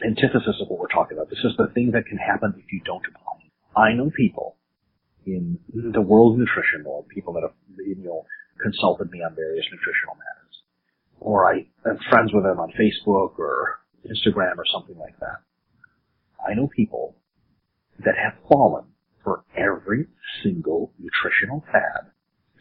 [0.03, 1.29] antithesis of what we're talking about.
[1.29, 3.47] This is the thing that can happen if you don't apply.
[3.75, 4.57] I know people
[5.25, 8.25] in the world of nutrition or people that have, you know,
[8.61, 10.40] consulted me on various nutritional matters.
[11.21, 15.45] Or I am friends with them on Facebook or Instagram or something like that.
[16.41, 17.15] I know people
[18.03, 18.85] that have fallen
[19.23, 20.07] for every
[20.43, 22.09] single nutritional fad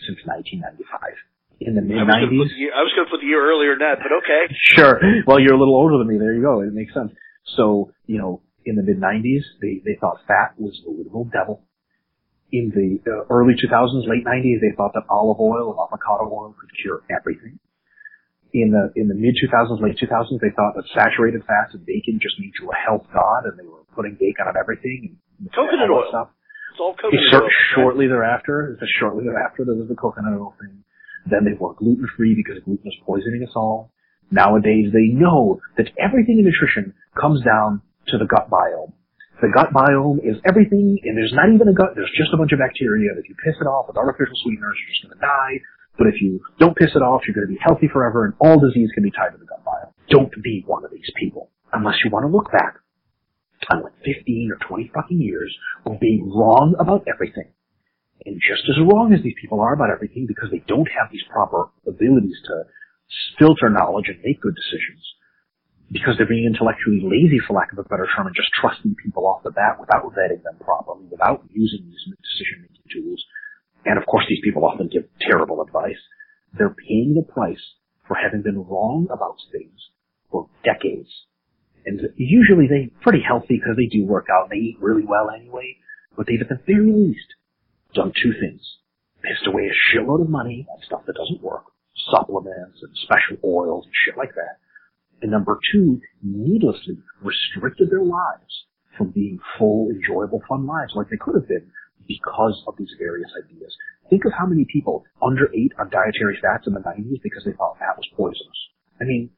[0.07, 1.17] since 1995.
[1.61, 2.53] In the mid 90s.
[2.77, 4.53] I was going to put the year earlier than that, but okay.
[4.77, 5.01] sure.
[5.27, 6.19] Well, you're a little older than me.
[6.21, 6.61] There you go.
[6.61, 7.13] It makes sense.
[7.57, 11.65] So, you know, in the mid 90s, they, they thought fat was the literal devil.
[12.53, 16.55] In the uh, early 2000s, late 90s, they thought that olive oil and avocado oil
[16.61, 17.59] could cure everything
[18.53, 22.19] in the in the mid 2000s, late 2000s, they thought that saturated fats and bacon
[22.21, 25.17] just made you a health god, and they were putting bacon on everything.
[25.39, 26.07] And coconut oil.
[26.09, 26.31] Stuff.
[26.73, 27.49] It's all coconut oil.
[27.75, 30.83] Shortly thereafter, shortly thereafter, there was the coconut oil thing.
[31.27, 33.93] Then they were gluten free because gluten was poisoning us all.
[34.31, 38.95] Nowadays, they know that everything in nutrition comes down to the gut biome.
[39.43, 42.53] The gut biome is everything, and there's not even a gut, there's just a bunch
[42.53, 43.11] of bacteria.
[43.17, 45.65] If you piss it off with artificial sweeteners, you're just gonna die.
[46.01, 48.57] But if you don't piss it off, you're going to be healthy forever and all
[48.57, 49.93] disease can be tied to the gut biome.
[50.09, 52.81] Don't be one of these people unless you want to look back
[53.69, 55.53] on like 15 or 20 fucking years
[55.85, 57.53] of being wrong about everything.
[58.25, 61.25] And just as wrong as these people are about everything because they don't have these
[61.29, 62.65] proper abilities to
[63.39, 65.05] filter knowledge and make good decisions,
[65.93, 69.29] because they're being intellectually lazy, for lack of a better term, and just trusting people
[69.29, 73.21] off the bat without vetting them properly, without using these decision-making tools,
[73.85, 76.01] and of course these people often give terrible advice,
[76.57, 77.75] they're paying the price
[78.07, 79.91] for having been wrong about things
[80.31, 81.09] for decades.
[81.87, 85.31] And usually they're pretty healthy because they do work out and they eat really well
[85.31, 85.77] anyway,
[86.17, 87.35] but they've at the very least
[87.95, 88.61] done two things.
[89.23, 91.65] Pissed away a shitload of money on stuff that doesn't work,
[92.11, 94.59] supplements and special oils and shit like that.
[95.23, 98.65] And number two, needlessly restricted their lives
[98.97, 101.71] from being full, enjoyable, fun lives like they could have been
[102.11, 103.71] because of these various ideas.
[104.11, 107.55] Think of how many people under underate on dietary fats in the 90s because they
[107.55, 108.61] thought fat was poisonous.
[108.99, 109.31] I mean,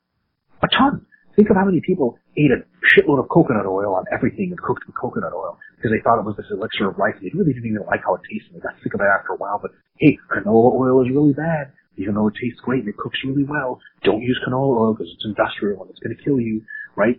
[0.64, 1.04] a ton.
[1.36, 4.84] Think of how many people ate a shitload of coconut oil on everything and cooked
[4.88, 7.16] with coconut oil because they thought it was this elixir of life.
[7.20, 8.56] They really didn't even like how it tasted.
[8.56, 9.60] They got sick of it after a while.
[9.60, 13.20] But hey, canola oil is really bad, even though it tastes great and it cooks
[13.24, 13.80] really well.
[14.04, 16.64] Don't use canola oil because it's industrial and it's going to kill you,
[16.96, 17.16] right?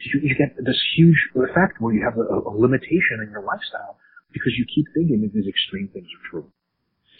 [0.00, 4.00] You, you get this huge effect where you have a, a limitation in your lifestyle
[4.34, 6.46] because you keep thinking that these extreme things are true.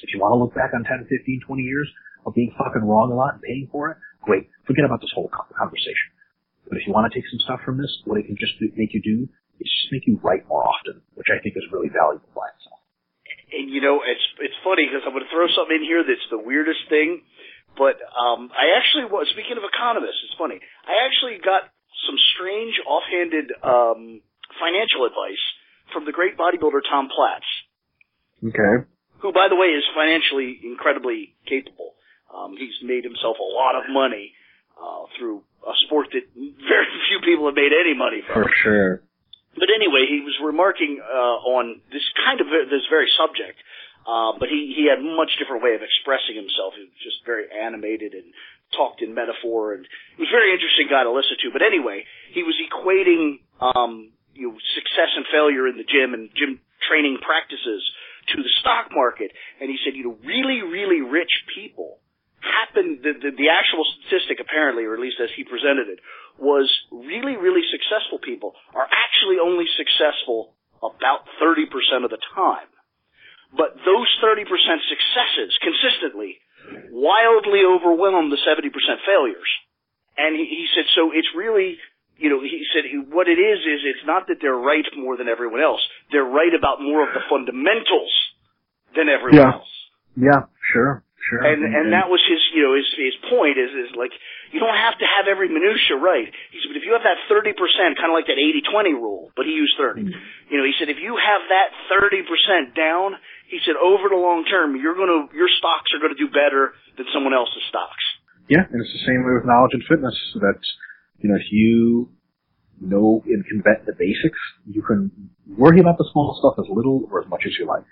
[0.02, 1.88] If you want to look back on 10, 15, 20 years
[2.26, 4.50] of being fucking wrong a lot and paying for it, great.
[4.66, 6.10] Forget about this whole conversation.
[6.68, 8.92] But if you want to take some stuff from this, what it can just make
[8.92, 9.30] you do
[9.62, 12.82] is just make you write more often, which I think is really valuable by itself.
[13.54, 16.26] And you know, it's it's funny because I'm going to throw something in here that's
[16.32, 17.22] the weirdest thing,
[17.78, 20.18] but um, I actually was speaking of economists.
[20.26, 20.58] It's funny.
[20.58, 21.70] I actually got
[22.08, 24.24] some strange, offhanded um,
[24.58, 25.44] financial advice
[25.94, 27.46] from the great bodybuilder Tom Platz.
[28.44, 28.84] Okay
[29.24, 31.96] who, by the way, is financially incredibly capable.
[32.28, 34.36] Um, he's made himself a lot of money
[34.76, 38.44] uh, through a sport that very few people have made any money from.
[38.44, 38.92] For sure.
[39.56, 43.56] But anyway, he was remarking uh, on this kind of this very subject,
[44.04, 46.74] uh, but he he had a much different way of expressing himself.
[46.76, 48.34] He was just very animated and
[48.74, 49.86] talked in metaphor, and
[50.18, 51.54] he was a very interesting guy to listen to.
[51.54, 52.02] But anyway,
[52.34, 57.18] he was equating um, you know, success and failure in the gym and gym training
[57.22, 57.82] practices
[58.34, 59.32] to the stock market.
[59.60, 61.98] And he said, you know, really, really rich people
[62.44, 65.98] happen, the, the, the actual statistic apparently, or at least as he presented it,
[66.36, 70.52] was really, really successful people are actually only successful
[70.84, 71.70] about 30%
[72.04, 72.68] of the time.
[73.56, 76.42] But those 30% successes consistently
[76.90, 78.72] wildly overwhelm the 70%
[79.04, 79.50] failures.
[80.16, 81.78] And he, he said, so it's really
[82.16, 85.28] you know, he said what it is is it's not that they're right more than
[85.28, 85.82] everyone else.
[86.12, 88.12] They're right about more of the fundamentals
[88.94, 89.58] than everyone yeah.
[89.58, 89.72] else.
[90.14, 91.42] Yeah, sure, sure.
[91.42, 94.14] And, and and that was his you know his his point is is like
[94.54, 96.30] you don't have to have every minutia right.
[96.30, 98.94] He said, but if you have that thirty percent, kind of like that eighty twenty
[98.94, 100.06] rule, but he used thirty.
[100.06, 100.14] Mm.
[100.54, 103.18] You know, he said if you have that thirty percent down,
[103.50, 107.10] he said over the long term, you're gonna your stocks are gonna do better than
[107.10, 108.06] someone else's stocks.
[108.46, 110.14] Yeah, and it's the same way with knowledge and fitness.
[110.38, 110.68] That's
[111.18, 112.08] you know, if you
[112.80, 115.10] know and can vet the basics, you can
[115.56, 117.84] worry about the small stuff as little or as much as you like.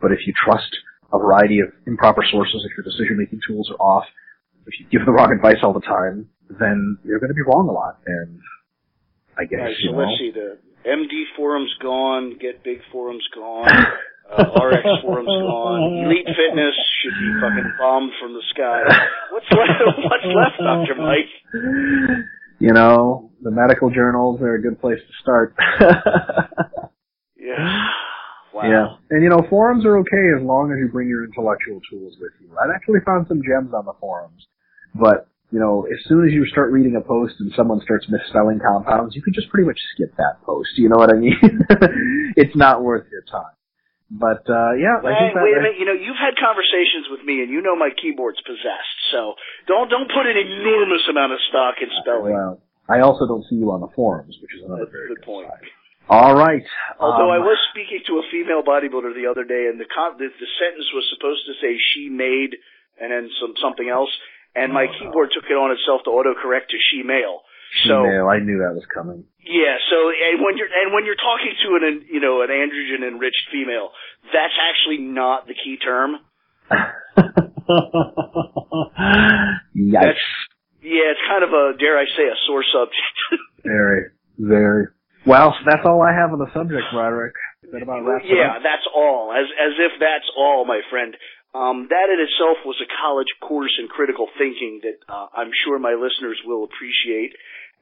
[0.00, 0.68] But if you trust
[1.12, 4.04] a variety of improper sources, if your decision making tools are off,
[4.66, 7.68] if you give the wrong advice all the time, then you're going to be wrong
[7.68, 8.00] a lot.
[8.06, 8.40] And
[9.38, 13.26] I guess right, so you know, let's see the MD forum's gone, Get Big forum's
[13.34, 13.68] gone,
[14.32, 18.84] uh, RX forum's gone, Elite Fitness should be fucking bombed from the sky.
[19.32, 19.80] What's left?
[20.04, 21.32] What's left, Doctor Mike?
[22.64, 25.54] you know, the medical journals are a good place to start.
[27.36, 27.84] yeah.
[28.54, 28.62] Wow.
[28.64, 28.86] Yeah.
[29.10, 32.32] And you know, forums are okay as long as you bring your intellectual tools with
[32.40, 32.48] you.
[32.56, 34.46] I've actually found some gems on the forums.
[34.94, 38.60] But, you know, as soon as you start reading a post and someone starts misspelling
[38.60, 40.70] compounds, you can just pretty much skip that post.
[40.76, 41.36] You know what I mean?
[42.36, 43.52] it's not worth your time.
[44.10, 45.80] But uh yeah, I think that, wait a minute.
[45.80, 48.98] You know, you've had conversations with me, and you know my keyboard's possessed.
[49.10, 49.34] So
[49.66, 52.36] don't don't put an enormous amount of stock in spelling.
[52.36, 55.48] Well, I also don't see you on the forums, which is another very good, point.
[55.48, 55.72] Side.
[56.08, 56.62] All right.
[57.00, 60.20] Although um, I was speaking to a female bodybuilder the other day, and the, con-
[60.20, 62.60] the the sentence was supposed to say "she made"
[63.00, 64.12] and then some something else,
[64.52, 67.40] and my oh, keyboard took it on itself to autocorrect to "she male."
[67.86, 69.24] So I knew that was coming.
[69.42, 73.06] Yeah, so and when you're and when you're talking to an you know an androgen
[73.06, 73.90] enriched female,
[74.32, 76.16] that's actually not the key term.
[79.74, 80.20] That's,
[80.84, 83.16] yeah, it's kind of a dare I say a sore subject.
[83.64, 84.88] very, very.
[85.26, 87.32] Well, that's all I have on the subject, Broderick.
[87.72, 89.32] That about wraps yeah, that's all.
[89.32, 91.16] As as if that's all, my friend.
[91.54, 95.78] Um, that in itself was a college course in critical thinking that uh, I'm sure
[95.78, 97.32] my listeners will appreciate,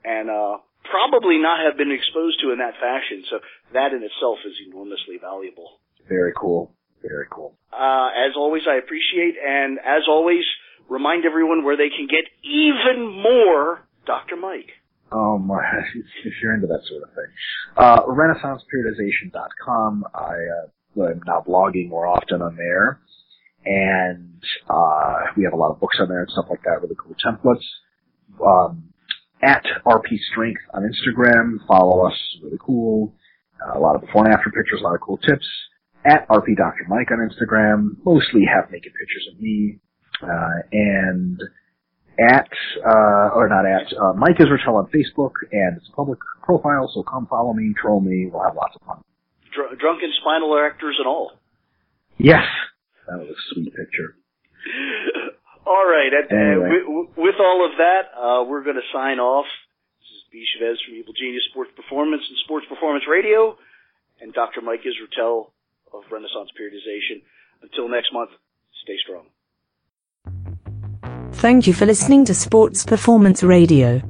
[0.04, 3.24] and uh, probably not have been exposed to in that fashion.
[3.30, 3.38] So
[3.72, 5.80] that in itself is enormously valuable.
[6.08, 6.72] Very cool.
[7.02, 7.56] Very cool.
[7.72, 10.44] Uh, as always, I appreciate, and as always,
[10.88, 14.36] remind everyone where they can get even more Dr.
[14.36, 14.70] Mike.
[15.10, 15.60] Oh my,
[16.24, 17.26] if you're into that sort of thing.
[17.76, 20.04] Uh, RenaissancePeriodization.com.
[20.14, 20.68] I, uh,
[21.02, 23.00] I'm now blogging more often on there.
[23.64, 26.96] And, uh, we have a lot of books on there and stuff like that, really
[26.98, 27.62] cool templates.
[28.44, 28.91] Um,
[29.42, 31.66] at RP Strength on Instagram.
[31.66, 33.14] Follow us, really cool.
[33.60, 35.46] Uh, a lot of before and after pictures, a lot of cool tips.
[36.04, 36.86] At RP Dr.
[36.88, 39.78] Mike on Instagram, mostly half naked pictures of me.
[40.22, 41.40] Uh, and
[42.18, 42.48] at,
[42.84, 47.02] uh, or not at, uh, Mike Israetel on Facebook, and it's a public profile, so
[47.02, 49.02] come follow me, troll me, we'll have lots of fun.
[49.54, 51.32] Dr- drunken spinal actors and all.
[52.18, 52.44] Yes!
[53.08, 54.16] That was a sweet picture.
[55.66, 56.10] All right.
[56.12, 56.82] At, anyway.
[56.82, 59.46] uh, with all of that, uh, we're going to sign off.
[60.00, 60.44] This is B.
[60.54, 63.56] Chavez from Evil Genius Sports Performance and Sports Performance Radio,
[64.20, 64.60] and Dr.
[64.60, 65.50] Mike Israetel
[65.92, 67.22] of Renaissance Periodization.
[67.62, 68.30] Until next month,
[68.82, 69.26] stay strong.
[71.34, 74.02] Thank you for listening to Sports Performance Radio.